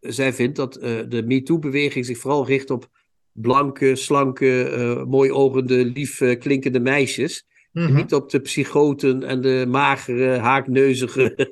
[0.00, 2.88] zij vindt dat uh, de MeToo-beweging zich vooral richt op
[3.32, 7.46] blanke, slanke, uh, mooi ogende, lief uh, klinkende meisjes.
[7.72, 7.94] Mm-hmm.
[7.94, 11.50] Niet op de psychoten en de magere, haakneuzige,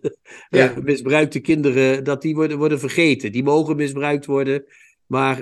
[0.48, 0.74] ja.
[0.82, 3.32] misbruikte kinderen, dat die worden, worden vergeten.
[3.32, 4.64] Die mogen misbruikt worden,
[5.06, 5.36] maar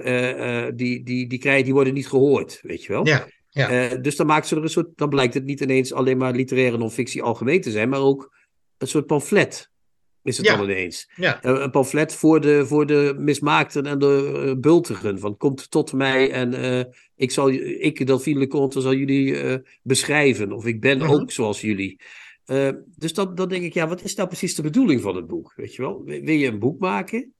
[0.76, 3.07] die, die, die, krijgen, die worden niet gehoord, weet je wel.
[3.07, 3.26] Ja.
[3.50, 3.96] Ja.
[3.96, 6.78] dus dan maakt ze er een soort, dan blijkt het niet ineens alleen maar literaire
[6.78, 8.34] non-fictie algemeen te zijn, maar ook
[8.78, 9.70] een soort pamflet
[10.25, 10.57] is het ja.
[10.57, 11.11] dan ineens.
[11.16, 11.45] Ja.
[11.45, 15.18] een pamflet voor de, voor de mismaakten en de uh, bultigen.
[15.18, 16.85] Van komt tot mij en uh,
[17.16, 20.53] ik, zal, ik Delphine Leconte, zal jullie uh, beschrijven.
[20.53, 21.11] Of ik ben -huh.
[21.11, 22.01] ook zoals jullie.
[22.97, 25.53] dus dan, dan denk ik, ja, wat is nou precies de bedoeling van het boek?
[25.57, 26.03] Weet je wel?
[26.05, 27.33] Wil je een boek maken?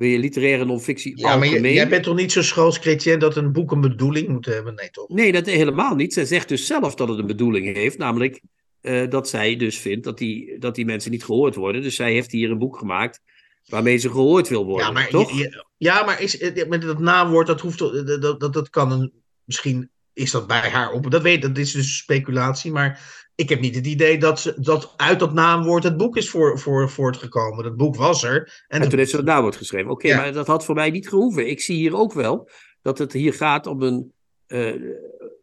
[0.00, 1.60] Wil je literaire non-fictie Ja, algemeen?
[1.60, 4.74] maar jij bent toch niet zo schools chrétien dat een boek een bedoeling moet hebben?
[4.74, 5.08] Nee, toch?
[5.08, 6.12] Nee, dat helemaal niet.
[6.12, 7.98] Zij zegt dus zelf dat het een bedoeling heeft.
[7.98, 8.40] Namelijk
[8.82, 11.82] uh, dat zij dus vindt dat die, dat die mensen niet gehoord worden.
[11.82, 13.20] Dus zij heeft hier een boek gemaakt
[13.66, 14.86] waarmee ze gehoord wil worden.
[14.86, 15.38] Ja, maar, toch?
[15.38, 19.12] Je, ja, maar is, met dat naamwoord, dat hoeft dat, dat, dat kan een.
[19.44, 21.10] Misschien is dat bij haar op.
[21.10, 22.72] Dat weet dat is dus speculatie.
[22.72, 23.00] Maar
[23.34, 26.58] ik heb niet het idee dat, ze, dat uit dat naamwoord het boek is voor,
[26.58, 27.64] voor, voortgekomen.
[27.64, 28.64] Dat boek was er.
[28.68, 29.90] En, en toen heeft ze het naamwoord geschreven.
[29.90, 30.22] Oké, okay, ja.
[30.22, 31.48] maar dat had voor mij niet gehoeven.
[31.48, 32.50] Ik zie hier ook wel
[32.82, 34.12] dat het hier gaat om een.
[34.48, 34.74] Uh,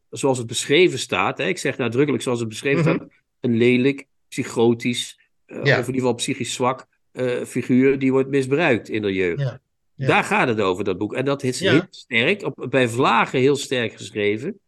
[0.09, 1.37] zoals het beschreven staat.
[1.37, 1.45] Hè?
[1.45, 2.95] Ik zeg nadrukkelijk zoals het beschreven mm-hmm.
[2.95, 5.61] staat lelijk, psychotisch, uh, ja.
[5.61, 9.39] of in ieder geval psychisch zwak eh, figuur die wordt misbruikt in de jeugd.
[9.41, 9.61] Ja,
[9.95, 10.07] ja.
[10.07, 11.13] Daar gaat het over, dat boek.
[11.13, 14.59] En dat is heel sterk, op, bij vlagen heel sterk geschreven.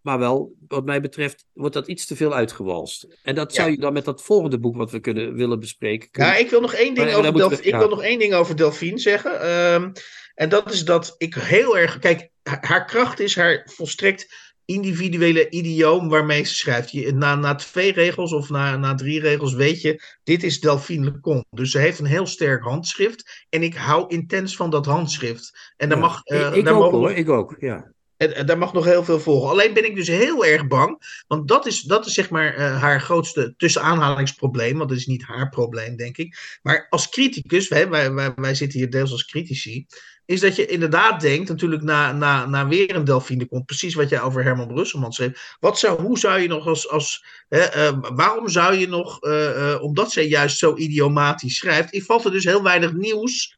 [0.00, 3.06] Maar wel, wat mij betreft, wordt dat iets te veel uitgewalst.
[3.22, 6.10] En dat zou je dan met dat volgende boek wat we kunnen, willen bespreken.
[6.10, 8.18] kunnen- Ja, ik wil nog één ding, Maar, over, Delf- we- ik wil nog één
[8.18, 9.40] ding over Delphine zeggen.
[9.40, 9.90] Ehm,
[10.34, 11.98] en dat is dat ik heel erg.
[11.98, 16.90] Kijk, ha- haar kracht is haar volstrekt individuele idioom waarmee ze schrijft.
[16.90, 21.04] Je, na, na twee regels of na, na drie regels weet je, dit is Delphine
[21.04, 21.46] Leconte.
[21.50, 23.44] Dus ze heeft een heel sterk handschrift.
[23.48, 25.72] En ik hou intens van dat handschrift.
[25.76, 26.04] En daar Ja.
[26.04, 26.20] mag.
[26.24, 27.92] eh, ik daar ook mogen hoor, nog- ik ook, ja.
[28.16, 29.50] en, en daar mag nog heel veel volgen.
[29.50, 31.22] Alleen ben ik dus heel erg bang.
[31.26, 34.76] Want dat is, dat is zeg maar eh, haar grootste tussen aanhalingsprobleem.
[34.78, 36.58] Want dat is niet haar probleem, denk ik.
[36.62, 39.86] Maar als criticus, wij, wij, wij, wij zitten hier deels als critici.
[40.26, 43.66] Is dat je inderdaad denkt, natuurlijk na, na, na weer een Delphine komt.
[43.66, 45.56] Precies wat jij over Herman Brusselman schreef.
[45.60, 46.88] Wat zou, hoe zou je nog als.
[46.88, 51.94] als hè, eh, waarom zou je nog, eh, eh, omdat zij juist zo idiomatisch schrijft.
[51.94, 53.54] Ik valt er dus heel weinig nieuws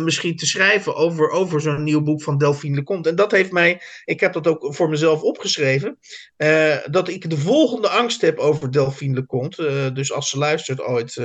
[0.00, 3.08] misschien te schrijven over, over zo'n nieuw boek van Delphine Leconte.
[3.08, 5.98] En dat heeft mij, ik heb dat ook voor mezelf opgeschreven,
[6.90, 9.66] dat ik de volgende angst heb over Delphine Leconte.
[9.66, 11.20] Eh, dus als ze luistert ooit,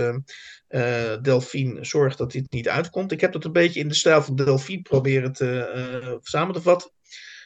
[0.73, 3.11] eh, Delphine, zorg dat dit niet uitkomt.
[3.11, 6.61] Ik heb dat een beetje in de stijl van Delphine proberen te, eh, samen te
[6.61, 6.91] vatten.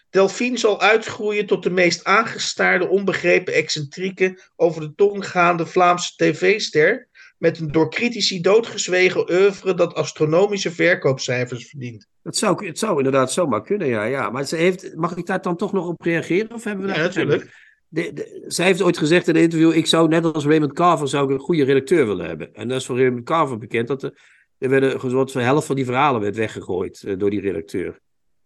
[0.09, 7.07] Delphine zal uitgroeien tot de meest aangestaarde, onbegrepen, excentrieke, over de tong gaande Vlaamse tv-ster
[7.38, 12.07] met een door critici doodgezwegen oeuvre dat astronomische verkoopcijfers verdient.
[12.23, 14.03] Dat zou, het zou inderdaad zomaar kunnen, ja.
[14.03, 14.30] ja.
[14.30, 16.53] Maar ze heeft, mag ik daar dan toch nog op reageren?
[16.53, 17.66] Of hebben we Ja, natuurlijk.
[17.88, 21.07] De, de, zij heeft ooit gezegd in een interview: ik zou net als Raymond Carver
[21.07, 22.53] zou ik een goede redacteur willen hebben.
[22.53, 24.19] En dat is voor Raymond Carver bekend dat er,
[24.57, 27.99] er werden de helft van die verhalen werd weggegooid eh, door die redacteur.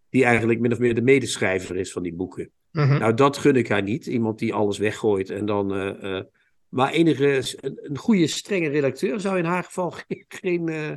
[0.08, 2.50] Die eigenlijk min of meer de medeschrijver is van die boeken.
[2.70, 2.98] Mhm.
[2.98, 4.06] Nou, dat gun ik haar niet.
[4.06, 5.74] Iemand die alles weggooit en dan.
[5.74, 6.24] eh, eh,
[6.72, 10.90] maar enige, een, een goede, strenge redacteur zou in haar geval geen, geen eh,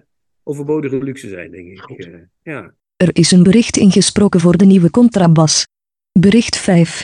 [0.44, 2.06] overbodige luxe zijn, denk ik.
[2.06, 2.74] Eh, ja.
[2.96, 5.68] Er is een bericht ingesproken voor de nieuwe contrabas.
[6.12, 7.04] Bericht 5.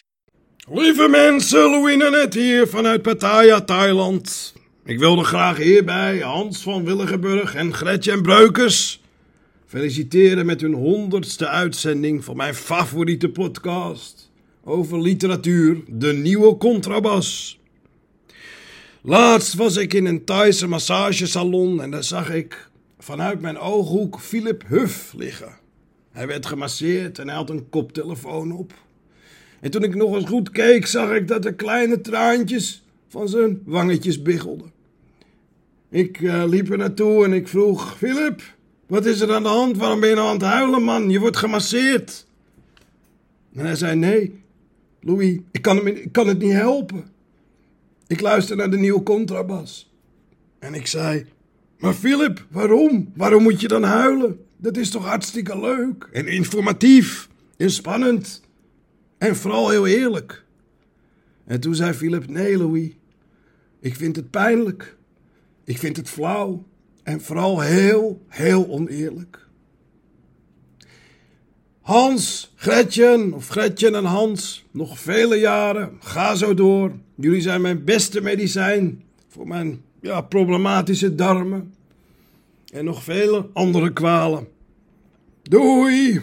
[0.70, 4.54] Lieve mensen, Louis Nanette hier vanuit Pattaya, Thailand.
[4.86, 9.02] Ik wilde graag hierbij Hans van Willigenburg en Gretchen Breukers
[9.66, 14.32] feliciteren met hun honderdste uitzending van mijn favoriete podcast
[14.64, 17.60] over literatuur, de nieuwe contrabas.
[19.02, 24.64] Laatst was ik in een Thaise massagesalon en daar zag ik vanuit mijn ooghoek Philip
[24.68, 25.58] Huff liggen.
[26.12, 28.74] Hij werd gemasseerd en hij had een koptelefoon op.
[29.62, 33.62] En toen ik nog eens goed keek, zag ik dat de kleine traantjes van zijn
[33.66, 34.72] wangetjes biggelden.
[35.90, 38.42] Ik eh, liep er naartoe en ik vroeg: Philip,
[38.88, 39.78] wat is er aan de hand?
[39.78, 41.10] Waarom ben je nou aan het huilen, man?
[41.10, 42.28] Je wordt gemasseerd.
[43.54, 44.40] En hij zei: Nee,
[45.02, 47.04] Louis, ik kan, hem, ik kan het niet helpen.
[48.08, 49.94] Ik luister naar de nieuwe contrabas.
[50.60, 51.26] En ik zei:
[51.78, 53.12] Maar Philip, waarom?
[53.16, 54.40] Waarom moet je dan huilen?
[54.58, 58.42] Dat is toch hartstikke leuk en informatief en spannend.
[59.22, 60.44] En vooral heel eerlijk.
[61.46, 62.92] En toen zei Philip: Nee, Louis.
[63.80, 64.98] Ik vind het pijnlijk.
[65.64, 66.66] Ik vind het flauw.
[67.04, 69.48] En vooral heel, heel oneerlijk.
[71.82, 76.92] Hans, Gretchen, of Gretchen en Hans, nog vele jaren, ga zo door.
[77.16, 81.74] Jullie zijn mijn beste medicijn voor mijn ja, problematische darmen.
[82.74, 84.48] En nog vele andere kwalen.
[85.42, 86.22] Doei!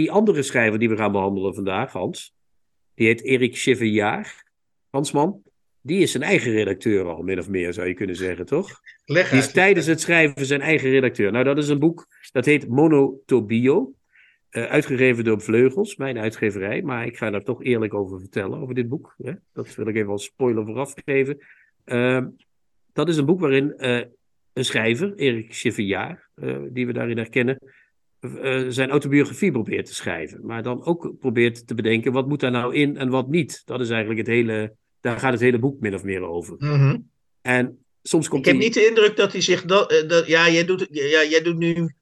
[0.00, 2.34] Die andere schrijver die we gaan behandelen vandaag, Hans,
[2.94, 4.44] die heet Erik Chevillard.
[4.90, 5.42] Hansman,
[5.80, 8.80] die is zijn eigen redacteur al, min of meer zou je kunnen zeggen, toch?
[9.04, 11.32] Leg Die is tijdens het schrijven zijn eigen redacteur.
[11.32, 13.94] Nou, dat is een boek, dat heet Monotobio.
[14.48, 16.82] eh, uitgegeven door Vleugels, mijn uitgeverij.
[16.82, 19.14] Maar ik ga daar toch eerlijk over vertellen, over dit boek.
[19.22, 19.32] Hè?
[19.52, 21.38] Dat wil ik even als spoiler vooraf geven.
[21.84, 22.28] Ehm,
[22.92, 24.02] dat is een boek waarin eh,
[24.52, 27.58] een schrijver, Erik Chevillard, eh, die we daarin herkennen,
[28.20, 30.46] eh, zijn autobiografie probeert te schrijven.
[30.46, 33.62] Maar dan ook probeert te bedenken, wat moet daar nou in en wat niet?
[33.64, 36.54] Dat is eigenlijk het hele, daar gaat het hele boek min of meer over.
[36.58, 36.96] Mhm.
[37.42, 39.64] En soms komt Ik heb niet de indruk dat hij zich.
[39.64, 41.94] Dat, eh, dat, ja, jij doet, ja, jij doet nu.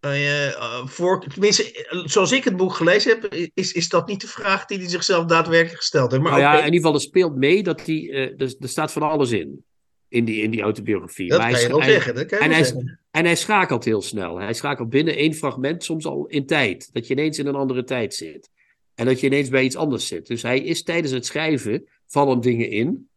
[0.00, 4.20] eh, eh, voor, tenminste, eh, zoals ik het boek gelezen heb, is, is dat niet
[4.20, 6.22] de vraag die hij zichzelf daadwerkelijk gesteld heeft.
[6.22, 8.10] Maar nou ja, in ieder geval, er speelt mee dat hij.
[8.10, 9.64] eh, er, er staat van alles in.
[10.08, 11.28] In die, in die autobiografie.
[11.28, 12.14] dat Maar kan hij, je wel hij- zeggen.
[12.14, 13.00] Dat kan je en, wel hij, zeggen.
[13.16, 14.38] En hij schakelt heel snel.
[14.38, 16.92] Hij schakelt binnen één fragment, soms al in tijd.
[16.92, 18.50] Dat je ineens in een andere tijd zit.
[18.94, 20.26] En dat je ineens bij iets anders zit.
[20.26, 23.08] Dus hij is tijdens het schrijven, vallen dingen in.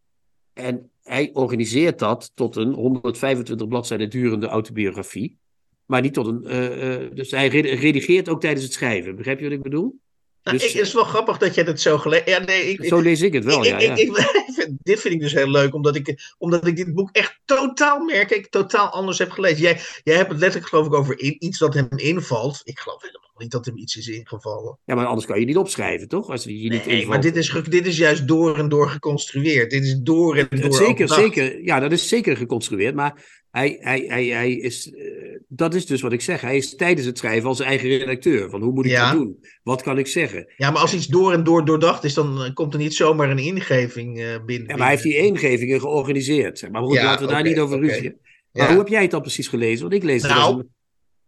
[0.52, 5.38] En hij organiseert dat tot een 125 bladzijden durende autobiografie.
[5.86, 6.44] Maar niet tot een.
[6.44, 9.16] eh, eh, dus hij re- redigeert ook tijdens het schrijven.
[9.16, 9.98] Begrijp je wat ik bedoel?
[10.42, 12.84] Nou, Dus- ik, het is wel grappig dat jij dat zo gelezen ja, nee, ik,
[12.84, 13.78] Zo lees ik het wel, ik, ja.
[13.80, 13.96] ja.
[13.96, 14.48] ik-
[14.82, 18.30] dit vind ik dus heel leuk, omdat ik, omdat ik dit boek echt totaal merk,
[18.30, 19.60] ik totaal anders heb gelezen.
[19.62, 22.60] Jij, jij hebt het letterlijk geloof ik over iets dat hem invalt.
[22.64, 24.78] Ik geloof helemaal niet dat hem iets is ingevallen.
[24.84, 26.28] ja, maar anders kan je niet opschrijven, toch?
[26.28, 29.70] Als je niet Nee, maar dit is, dit is juist door en door geconstrueerd.
[29.70, 31.62] Dit is door en door Zeker, zeker.
[31.64, 32.94] Ja, dat is zeker geconstrueerd.
[32.94, 34.92] Maar hij, hij, hij, hij is.
[34.92, 35.02] eh,
[35.48, 36.40] dat is dus wat ik zeg.
[36.40, 38.50] Hij is tijdens het schrijven als eigen redacteur.
[38.50, 39.10] Van hoe moet ik Ja.
[39.10, 39.44] dat doen?
[39.62, 40.52] Wat kan ik zeggen?
[40.56, 43.30] Ja, maar als iets door en door doordacht is, dan eh, komt er niet zomaar
[43.30, 44.68] een ingeving eh, binnen.
[44.68, 46.58] Ja, maar hij heeft die ingevingen georganiseerd.
[46.58, 46.70] Zeg.
[46.70, 47.86] Maar goed, Ja, laten we daar niet over oké.
[47.86, 48.16] ruzien.
[48.52, 48.62] Ja.
[48.62, 49.80] Maar hoe heb jij het dan precies gelezen?
[49.82, 50.68] Want ik lees het Nou, een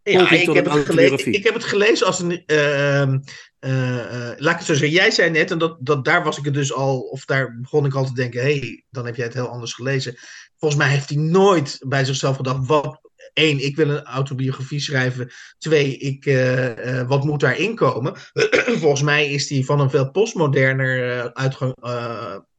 [0.03, 2.43] Ja, ik heb, het gelezen, ik heb het gelezen als een.
[2.45, 3.19] eh, ehm,
[3.59, 4.89] eh, eh, laat ik het zo zeggen.
[4.89, 6.99] Jij zei net, en dat, dat, daar was ik het dus al.
[6.99, 9.73] Of daar begon ik al te denken: hé, hey, dan heb jij het heel anders
[9.73, 10.15] gelezen.
[10.57, 13.01] Volgens mij heeft hij nooit bij zichzelf gedacht: wat.
[13.33, 15.31] Één, ik wil een autobiografie schrijven.
[15.57, 18.13] Twee, ik, eh, wat moet daarin komen?
[18.81, 21.75] Volgens mij is hij van een veel postmoderner uitgang,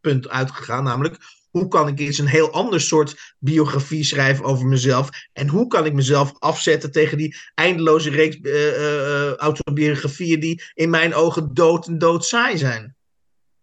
[0.00, 0.84] punt uitgegaan.
[0.84, 1.16] Namelijk,
[1.54, 5.08] hoe kan ik eens een heel ander soort biografie schrijven over mezelf?
[5.32, 10.62] En hoe kan ik mezelf afzetten tegen die eindeloze reeks eh, eh, eh, autobiografieën die
[10.74, 12.96] in mijn ogen dood en dood saai zijn?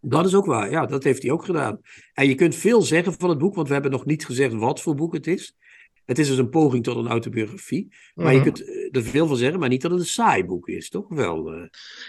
[0.02, 1.80] Dat is ook waar, ja, dat heeft hij ook gedaan.
[2.14, 4.82] En je kunt veel zeggen van het boek, want we hebben nog niet gezegd wat
[4.82, 5.56] voor boek het is.
[6.06, 7.94] Het is dus een poging tot een autobiografie.
[8.14, 8.44] Maar je Mhm.
[8.44, 11.06] kunt eh, er veel van zeggen, maar niet dat het een saai boek is, toch?
[11.10, 11.48] Wel.
[11.52, 11.64] eh.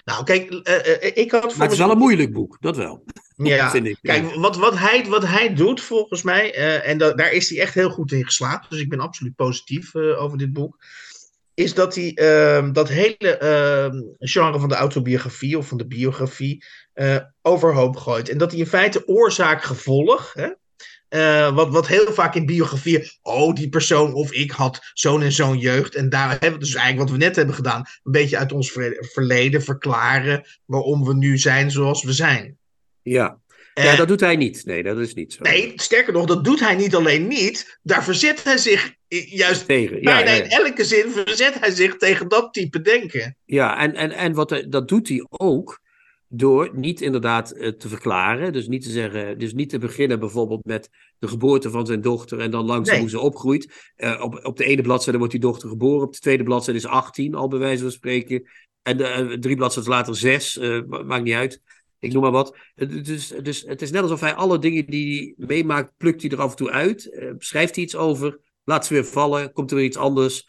[0.05, 3.05] Nou, kijk, eh, ik had Maar het is wel een moeilijk boek, dat wel.
[3.37, 4.13] Ja, vind ik, ja.
[4.21, 7.75] kijk, wat, wat, hij, wat hij doet volgens mij, en da- daar is hij echt
[7.75, 10.77] heel goed in geslaagd, dus ik ben absoluut positief over dit boek,
[11.55, 16.65] is dat hij ehm, dat hele ehm, genre van de autobiografie of van de biografie
[17.43, 18.29] overhoop gooit.
[18.29, 20.35] En dat hij in feite oorzaak-gevolg,
[21.13, 25.33] eh, wat, wat heel vaak in biografieën, oh, die persoon of ik had zo'n en
[25.33, 25.95] zo'n jeugd.
[25.95, 28.71] En daar hebben we dus eigenlijk wat we net hebben gedaan, een beetje uit ons
[28.73, 32.59] ver- verleden verklaren waarom we nu zijn zoals we zijn.
[33.03, 33.41] Ja.
[33.75, 34.65] Eh, ja, dat doet hij niet.
[34.65, 35.43] Nee, dat is niet zo.
[35.43, 37.79] Nee, sterker nog, dat doet hij niet alleen niet.
[37.83, 39.97] Daar verzet hij zich juist Tegen.
[39.97, 40.43] Ja, bijna ja, ja.
[40.45, 43.37] in elke zin verzet hij zich tegen dat type denken.
[43.45, 45.81] Ja, en, en, en wat, hij- dat doet hij ook
[46.35, 48.53] door niet inderdaad eh, te verklaren.
[48.53, 52.39] Dus niet te zeggen, dus niet te beginnen bijvoorbeeld met de geboorte van zijn dochter
[52.41, 53.01] en dan langzaam Nee.
[53.03, 53.93] hoe ze opgroeit.
[53.97, 56.87] Eh, op, op de ene bladzijde wordt die dochter geboren, op de tweede bladzijde is
[56.87, 58.43] 18 al bij wijze van spreken.
[58.83, 61.63] En de, eh, drie bladzijden later zes, ma- maakt niet uit.
[61.99, 62.57] Ik noem maar wat.
[62.75, 66.41] Dus, dus het is net alsof hij alle dingen die hij meemaakt, plukt hij er
[66.41, 67.35] af en toe uit.
[67.39, 70.49] schrijft hij iets over, laat ze weer vallen, komt er weer iets anders.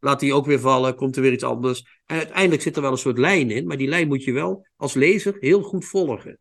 [0.00, 2.00] Laat die ook weer vallen, komt er weer iets anders.
[2.06, 4.66] En uiteindelijk zit er wel een soort lijn in, maar die lijn moet je wel
[4.76, 6.38] als lezer heel goed volgen.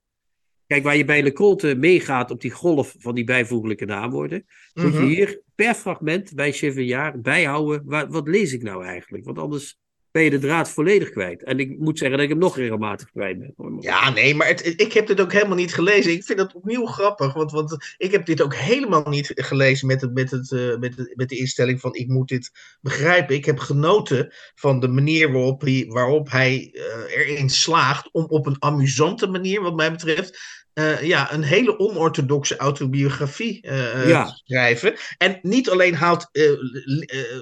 [0.68, 5.00] Kijk, waar je bij Lecolte meegaat op die golf van die bijvoeglijke naamwoorden, moet je
[5.00, 5.08] Mhm.
[5.08, 9.26] hier per fragment bij Chevillard bijhouden, waar, wat lees ik nou eigenlijk?
[9.26, 9.78] Want anders
[10.12, 11.44] ben je de draad volledig kwijt.
[11.44, 13.78] En ik moet zeggen dat ik hem nog regelmatig kwijt ben.
[13.80, 16.12] Ja, nee, maar het, ik heb dit ook helemaal niet gelezen.
[16.12, 20.14] Ik vind dat opnieuw grappig, want, want ik heb dit ook helemaal niet gelezen met,
[20.14, 22.52] met, het, eh, met, met de instelling van ik moet dit
[22.82, 23.36] begrijpen.
[23.36, 28.46] Ik heb genoten van de manier waarop hij, waarop hij eh, erin slaagt om op
[28.46, 34.26] een amusante manier, wat mij betreft, eh, ja, een hele onorthodoxe autobiografie eh, Ja.
[34.26, 34.96] te schrijven.
[35.18, 36.30] En niet alleen haalt.
[36.32, 36.58] eh, eh,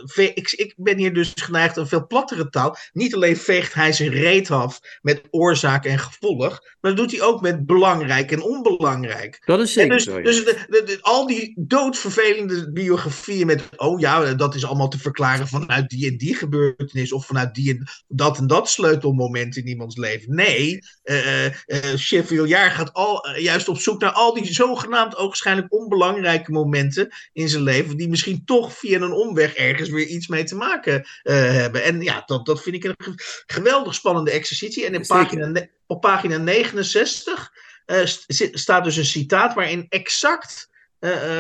[0.03, 2.77] ve- ik, ik ben hier dus geneigd een veel plattere taal.
[2.93, 6.61] Niet alleen veegt hij zijn reet af met oorzaak en gevolg.
[6.81, 9.41] Maar dat doet hij ook met belangrijk en onbelangrijk.
[9.45, 10.17] Dat is En zeker dus, zo.
[10.17, 10.23] ja.
[10.23, 13.63] dus de, de- de- al die doodvervelende biografieën met.
[13.75, 17.11] Oh ja, dat is allemaal te verklaren vanuit die en die gebeurtenis.
[17.11, 20.35] Of vanuit die en dat en dat sleutelmoment in iemands leven.
[20.35, 21.51] Nee, eh eh
[21.95, 27.49] Chevillard gaat al, eh, juist op zoek naar al die zogenaamd ogenschijnlijk onbelangrijke momenten in
[27.49, 27.97] zijn leven.
[27.97, 31.83] Die misschien toch via een omweg ergens weer iets mee te maken eh, hebben.
[31.83, 34.85] En ja, dat, dat vind ik een ge- geweldig spannende exercitie.
[34.85, 37.51] En in pagina, op pagina 69
[37.85, 40.73] eh, st- staat dus een citaat waarin exact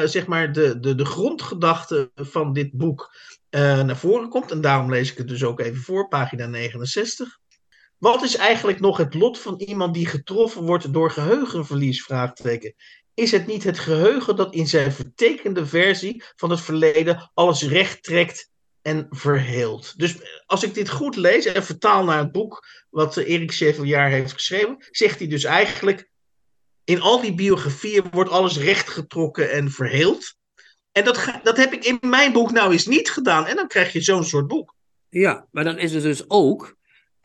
[0.05, 3.15] zeg maar de, de, de grondgedachte van dit boek
[3.49, 4.51] naar voren komt.
[4.51, 7.39] En daarom lees ik het dus ook even voor, pagina 69.
[7.97, 12.03] Wat is eigenlijk nog het lot van iemand die getroffen wordt door geheugenverlies?
[12.03, 12.73] Vraagteken.
[13.13, 18.03] Is het niet het geheugen dat in zijn vertekende versie van het verleden alles recht
[18.03, 18.49] trekt
[18.81, 19.97] en verheelt?
[19.97, 20.15] Dus
[20.45, 24.33] als ik dit goed lees en vertaal naar het boek wat eh, Erik Chevillard heeft
[24.33, 26.09] geschreven, zegt hij dus eigenlijk:
[26.83, 30.35] in al die biografieën wordt alles rechtgetrokken en verheeld.
[30.91, 33.45] En dat, dat heb ik in mijn boek nou eens niet gedaan.
[33.45, 34.75] En dan krijg je zo'n soort boek.
[35.09, 36.75] Ja, maar dan is het dus ook,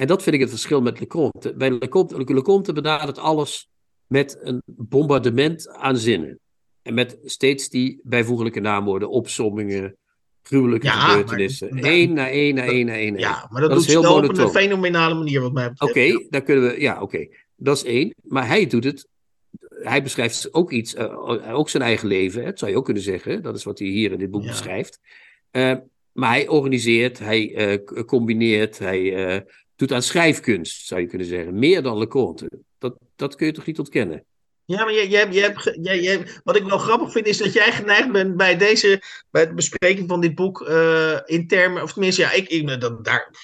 [0.00, 1.54] en dat vind ik het verschil met Leconte.
[1.56, 3.68] Bij Leconte, Leconte benadert alles
[4.06, 6.38] met een bombardement aan zinnen.
[6.82, 9.96] En met steeds die bijvoeglijke naamwoorden, opsommingen,
[10.42, 11.74] gruwelijke Ja, gebeurtenissen.
[11.74, 13.12] maar- Eén na één na één na één.
[13.12, 13.18] na één.
[13.18, 15.92] Ja, maar dat, Dat doet is heel op een fenomenale manier wat mij betreft.
[15.92, 16.80] Oké, dan kunnen we.
[16.80, 17.26] Ja, oké.
[17.56, 18.14] Dat is één.
[18.22, 19.08] Maar hij doet het.
[19.68, 22.40] Hij beschrijft ook iets, eh, ook zijn eigen leven.
[22.40, 23.42] Hè, dat zou je ook kunnen zeggen.
[23.42, 24.48] Dat is wat hij hier in dit boek Ja.
[24.50, 25.00] beschrijft.
[25.50, 25.74] Eh,
[26.12, 29.40] maar hij organiseert, hij eh, combineert, hij eh,
[29.80, 31.58] doet aan schrijfkunst, zou je kunnen zeggen.
[31.58, 32.50] Meer dan Leconte.
[32.78, 34.24] Dat, dat kun je toch niet ontkennen?
[34.64, 38.36] Ja, maar jij, jij, jij wat ik wel grappig vind, is dat jij geneigd bent
[38.36, 42.48] bij deze, bij de bespreking van dit boek, eh, in termen, of tenminste, ja, ik,
[42.48, 43.34] ik, dat, daar,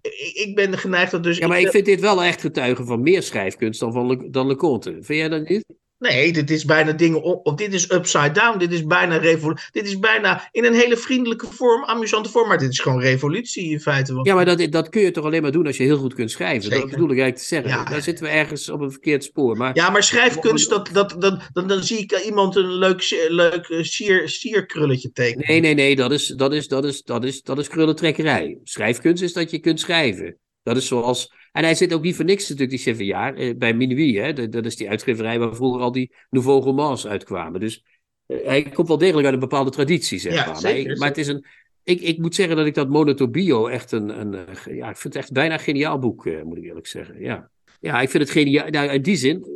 [0.00, 1.38] ik, ik ben geneigd dat dus.
[1.38, 4.46] Ja, maar ik vind dit wel echt getuigen van meer schrijfkunst dan, van Le, dan
[4.46, 4.90] Leconte.
[4.90, 5.64] Vind jij dat niet?
[5.98, 9.86] Nee, dit is bijna dingen op, dit is upside down, dit is bijna revolutie, dit
[9.86, 13.80] is bijna in een hele vriendelijke vorm, amusante vorm, maar dit is gewoon revolutie in
[13.80, 14.14] feite.
[14.14, 16.14] Want, Ja, maar dat, dat kun je toch alleen maar doen als je heel goed
[16.14, 16.62] kunt schrijven.
[16.62, 16.80] Zeker.
[16.80, 17.70] Dat bedoel ik eigenlijk te zeggen.
[17.70, 19.56] Ja, Daar zitten we ergens op een verkeerd spoor.
[19.56, 23.68] Maar Ja, maar schrijfkunst, dat, dat, dat, dan, dan zie ik iemand een leuk, leuk
[23.68, 25.46] eh, sier, sierkrulletje tekenen.
[25.48, 28.58] Nee, nee, nee, dat is, dat is, dat is, dat is, dat is krullentrekkerij.
[28.64, 30.38] Schrijfkunst is dat je kunt schrijven.
[30.62, 31.36] Dat is zoals.
[31.52, 34.36] En hij zit ook niet voor niks natuurlijk, die Cheviard, eh, bij Minuit.
[34.36, 34.48] Hè?
[34.48, 37.60] Dat, is die uitgeverij waar vroeger al die nouveau romans uitkwamen.
[37.60, 37.84] Dus
[38.26, 40.62] eh, hij komt wel degelijk uit een bepaalde traditie, zeg Ja, maar.
[40.62, 41.44] Maar, ik- maar het is een.
[41.84, 44.20] Ik, ik moet zeggen dat ik dat Monotobio echt een.
[44.20, 47.20] een eh, ja, ik vind het echt bijna een geniaal boek, moet ik eerlijk zeggen.
[47.20, 48.68] Ja, ja ik vind het geniaal.
[48.68, 49.46] Nou, in die zin,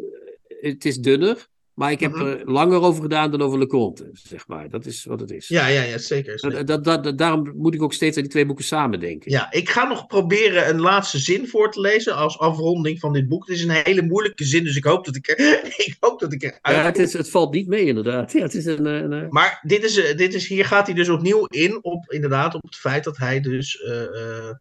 [0.61, 1.51] het is dunner.
[1.75, 2.27] Maar ik heb Mhm.
[2.27, 4.68] er langer over gedaan dan over Leconte, zeg maar.
[4.68, 5.49] Dat is wat het is.
[5.49, 6.39] Ja, ja, ja, zeker.
[6.39, 6.66] zeker.
[6.66, 9.31] Dat, dat, dat, daarom moet ik ook steeds aan die twee boeken samen denken.
[9.31, 13.29] Ja, ik ga nog proberen een laatste zin voor te lezen als afronding van dit
[13.29, 13.47] boek.
[13.47, 15.39] Het is een hele moeilijke zin, dus ik hoop dat ik er,
[15.87, 18.33] ik hoop dat ik er Ja, het, is, het valt niet mee, inderdaad.
[18.33, 20.95] Ja, het is een, een, een- Maar dit is, eh, dit is, hier gaat hij
[20.95, 23.81] dus opnieuw in op, inderdaad, op het feit dat hij dus.
[23.83, 24.55] eh, eh,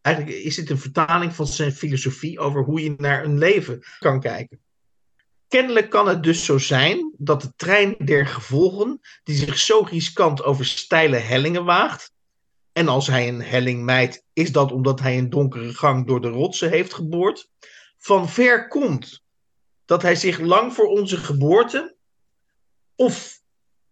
[0.00, 4.20] eigenlijk is dit een vertaling van zijn filosofie over hoe je naar een leven kan
[4.20, 4.58] kijken.
[5.50, 10.42] Kennelijk kan het dus zo zijn dat de trein der gevolgen, die zich zo riskant
[10.42, 12.12] over steile hellingen waagt,
[12.72, 16.28] en als hij een helling mijt, is dat omdat hij een donkere gang door de
[16.28, 17.50] rotsen heeft geboord,
[17.98, 19.22] van ver komt.
[19.84, 21.96] Dat hij zich lang voor onze geboorte,
[22.94, 23.40] of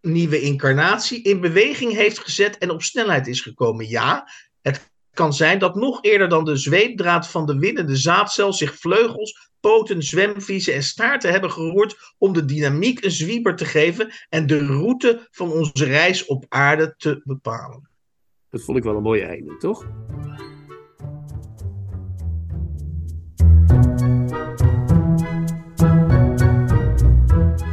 [0.00, 3.88] nieuwe incarnatie, in beweging heeft gezet en op snelheid is gekomen.
[3.88, 4.28] Ja,
[4.62, 9.50] het kan zijn dat nog eerder dan de zweepdraad van de winnende zaadcel zich vleugels,
[9.60, 14.66] poten, zwemvliezen en staarten hebben geroerd om de dynamiek een zwieber te geven en de
[14.66, 17.90] route van onze reis op aarde te bepalen.
[18.50, 19.86] dat vond ik wel een mooi einde, toch?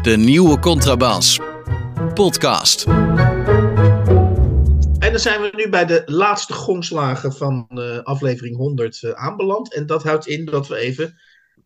[0.01, 1.39] De nieuwe Contrabas.
[2.13, 2.85] Podcast.
[5.15, 9.73] Dan zijn we nu bij de laatste gongslagen van eh, aflevering 100 eh, aanbeland.
[9.73, 11.17] En dat houdt in dat we even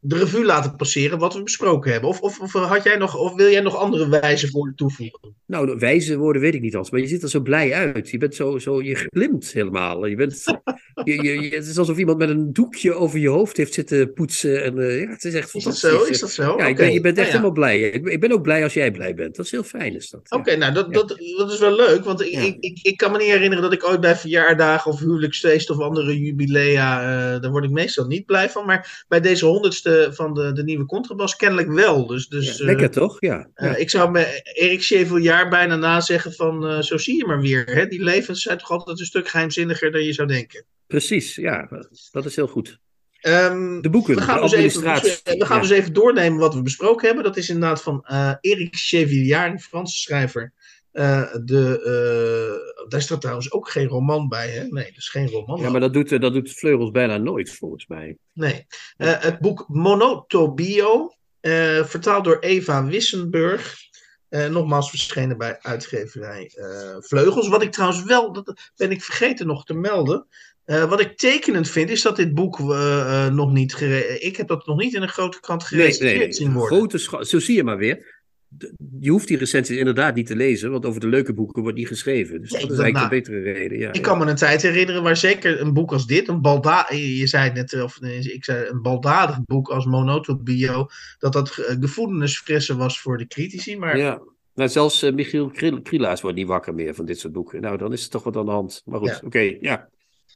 [0.01, 2.09] de revue laten passeren wat we besproken hebben.
[2.09, 5.35] Of, of, of, had jij nog, of wil jij nog andere wijze woorden toevoegen?
[5.45, 8.09] Nou, de wijze woorden weet ik niet als, maar je ziet er zo blij uit.
[8.09, 10.05] Je bent zo, zo je glimt helemaal.
[10.05, 10.43] Je bent,
[11.03, 14.13] je, je, je- het is alsof iemand met een doekje over je hoofd heeft zitten
[14.13, 14.63] poetsen.
[14.63, 15.99] En, eh, ja, het is echt Is dat fantastisch.
[16.07, 16.11] zo?
[16.11, 16.57] Is dat zo?
[16.57, 17.49] Ja, ben, je bent echt Nou ja.
[17.49, 17.79] helemaal blij.
[17.79, 19.35] Ik, ben- ik ben ook blij als jij blij bent.
[19.35, 20.21] Dat is heel fijn, is dat.
[20.29, 23.27] Oké, nou dat, dat, dat is wel leuk, want ik, ik, ik kan me niet
[23.27, 27.69] herinneren dat ik ooit bij verjaardagen of huwelijksfeest of andere jubilea, eh, daar word ik
[27.71, 28.65] meestal niet blij van.
[28.65, 32.07] Maar bij deze honderdste van de, de nieuwe contrabas kennelijk wel.
[32.07, 33.15] Dus, dus Ja, eh, lekker toch?
[33.19, 33.49] Ja.
[33.53, 33.75] eh, ja.
[33.75, 37.65] ik zou me Erik Chevalier bijna nazeggen van eh, zo zie je maar weer.
[37.65, 37.87] Hè?
[37.87, 40.65] Die levens zijn toch altijd een stuk geheimzinniger dan je zou denken.
[40.87, 41.69] Precies, ja.
[42.11, 42.79] Dat is heel goed.
[43.19, 45.61] Ehm, De boeken, we gaan, de dus even, we gaan Ja.
[45.61, 47.23] dus even doornemen wat we besproken hebben.
[47.23, 50.53] Dat is inderdaad van eh Erik Chevalier, een Franse schrijver.
[50.99, 54.63] Eh, de, eh, daar staat trouwens ook geen roman bij, hè?
[54.63, 55.61] Nee, dat is geen roman.
[55.61, 58.17] Ja, maar dat doet, eh, dat doet Vleugels bijna nooit, volgens mij.
[58.33, 58.65] Nee.
[58.97, 61.13] Het boek Monotobio,
[61.83, 63.77] vertaald door Eva Wissenburg.
[64.29, 66.51] Nogmaals verschenen bij uitgeverij
[66.99, 67.47] Vleugels.
[67.47, 70.27] Wat ik trouwens wel, dat ben ik vergeten nog te melden.
[70.65, 72.59] Wat ik tekenend vind, is dat dit boek
[73.31, 73.81] nog niet.
[74.19, 76.33] Ik heb dat nog niet in een grote krant gerecenseerd nee, nee.
[76.33, 76.77] zien worden.
[76.77, 78.18] Grote Zo zie je maar weer.
[78.99, 81.87] Je hoeft die recensies inderdaad niet te lezen, want over de leuke boeken wordt niet
[81.87, 82.41] geschreven.
[82.41, 83.79] Dus Nee, dat is eigenlijk nou, een betere reden.
[83.79, 84.01] Ja, Ik ja.
[84.01, 87.43] kan me een tijd herinneren waar zeker een boek als dit, een balda je zei
[87.43, 90.87] het net, eh, of nee, ik zei een baldadig boek als Monotobio,
[91.19, 93.77] dat dat ge- gevoelensfrissen was voor de critici.
[93.77, 94.21] Maar Ja.
[94.55, 95.51] Nou, zelfs eh, Michiel
[95.83, 97.61] Krielaars wordt niet wakker meer van dit soort boeken.
[97.61, 98.81] Nou, dan is het toch wat aan de hand.
[98.85, 99.21] Maar goed, Ja.
[99.25, 99.89] oké, ja.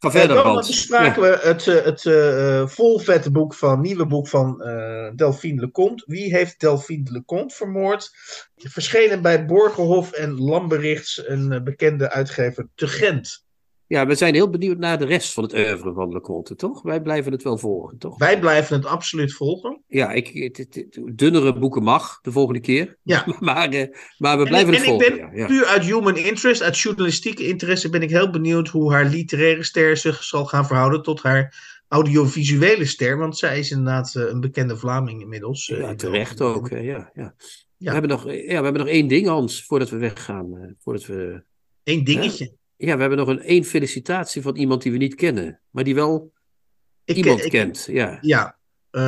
[0.04, 0.68] Ga Eh, verder, dan Hans.
[0.68, 5.62] bespraken we het, eh, het eh, eh, volvette boek van, nieuwe boek van eh, Delphine
[5.62, 6.04] Leconte.
[6.08, 8.12] Wie heeft Delphine Leconte vermoord?
[8.56, 13.45] Verschenen bij Borgerhof en Lamberichts, een eh, bekende uitgever te Gent.
[13.94, 16.82] Ja, we zijn heel benieuwd naar de rest van het oeuvre van Leconte, toch?
[16.82, 18.18] Wij blijven het wel volgen, toch?
[18.18, 19.82] Wij blijven het absoluut volgen.
[19.88, 22.98] Ja, ik, het, het- het- dunnere boeken mag de volgende keer.
[23.04, 23.26] Ja.
[23.39, 23.88] maar, eh,
[24.18, 25.18] maar we En, blijven ik- het en ik volgen.
[25.18, 25.48] ben ja, ja.
[25.48, 29.98] puur uit human interest, uit journalistieke interesse, ben ik heel benieuwd hoe haar literaire ster
[29.98, 31.56] zich zal gaan verhouden tot haar
[31.88, 33.18] audiovisuele ster.
[33.18, 35.70] Want zij is inderdaad eh, een bekende Vlaming inmiddels.
[35.70, 36.70] eh, Ja, terecht ook.
[36.70, 37.12] Ja, ja.
[37.14, 37.36] Ja.
[37.78, 40.76] We, hebben nog, ja, we hebben nog één ding, Hans, voordat we weggaan.
[40.80, 41.44] voordat we,
[41.84, 42.62] Eén dingetje.
[42.78, 45.96] Ja, we hebben nog een één felicitatie van iemand die we niet kennen, maar die
[45.96, 46.34] wel
[47.06, 47.88] Ik, iemand ken- ik- kent.
[47.92, 48.18] Ja.
[48.22, 48.58] Ja,
[48.90, 49.02] eh,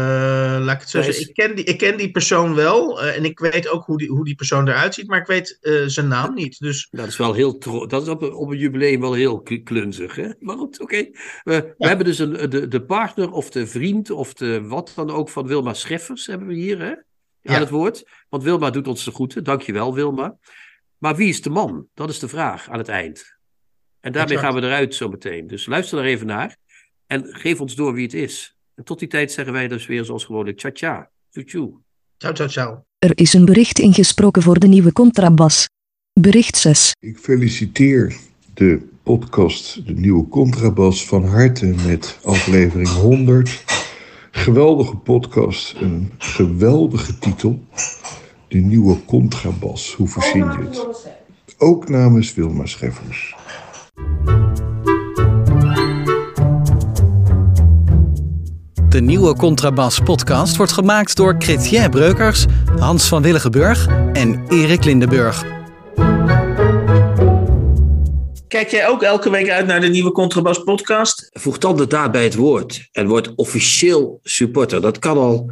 [0.62, 1.22] laat ik het zo zeggen.
[1.22, 3.98] is- Ik ken, die, ik ken die persoon wel eh, en ik weet ook hoe
[3.98, 6.60] die, hoe die persoon eruit ziet, maar ik weet eh, zijn naam niet.
[6.60, 10.16] Dus Dat is wel heel dat is op, een- op een jubileum wel heel klunzig.
[10.16, 10.30] Hè?
[10.40, 10.96] Maar goed, oké.
[10.96, 11.12] We,
[11.44, 11.88] we Ja.
[11.88, 15.48] hebben dus een, de, de partner of de vriend of de wat dan ook van
[15.48, 16.90] Wilma Scheffers hebben we hier hè?
[16.92, 16.96] aan
[17.42, 17.60] Ja.
[17.60, 18.04] het woord.
[18.30, 19.44] Want Wilma doet ons de groeten.
[19.44, 20.38] Dankjewel Wilma.
[20.98, 21.88] Maar wie is de man?
[21.94, 23.35] Dat is de vraag aan het eind.
[24.06, 24.54] En daarmee Exact.
[24.54, 25.48] gaan we eruit zo meteen.
[25.48, 26.56] Dus luister er even naar
[27.08, 28.56] en geef ons door wie het is.
[28.76, 31.74] En tot die tijd zeggen wij dus weer zoals gewoonlijk tja tja, tjoe tjoe.
[32.18, 32.84] ciao, ciao, ciao.
[33.00, 35.70] Er is een bericht ingesproken voor de nieuwe contrabas.
[36.20, 36.92] Bericht 6.
[37.00, 38.16] Ik feliciteer
[38.54, 43.64] de podcast De Nieuwe Contrabas van harte met aflevering 100.
[44.32, 47.64] Geweldige podcast, een geweldige titel.
[48.48, 50.88] De Nieuwe Contrabas, hoe verzin je het?
[51.58, 53.36] Ook namens Wilma Scheffers.
[58.96, 62.46] De nieuwe Contrabas podcast wordt gemaakt door Chrétien Breukers,
[62.80, 65.46] Hans van Willigenburg en Erik Lindenburg.
[68.48, 71.30] Kijk jij ook elke week uit naar de nieuwe Contrabas podcast?
[71.32, 74.82] Voeg dan de daad bij het woord en word officieel supporter.
[74.82, 75.52] Dat kan al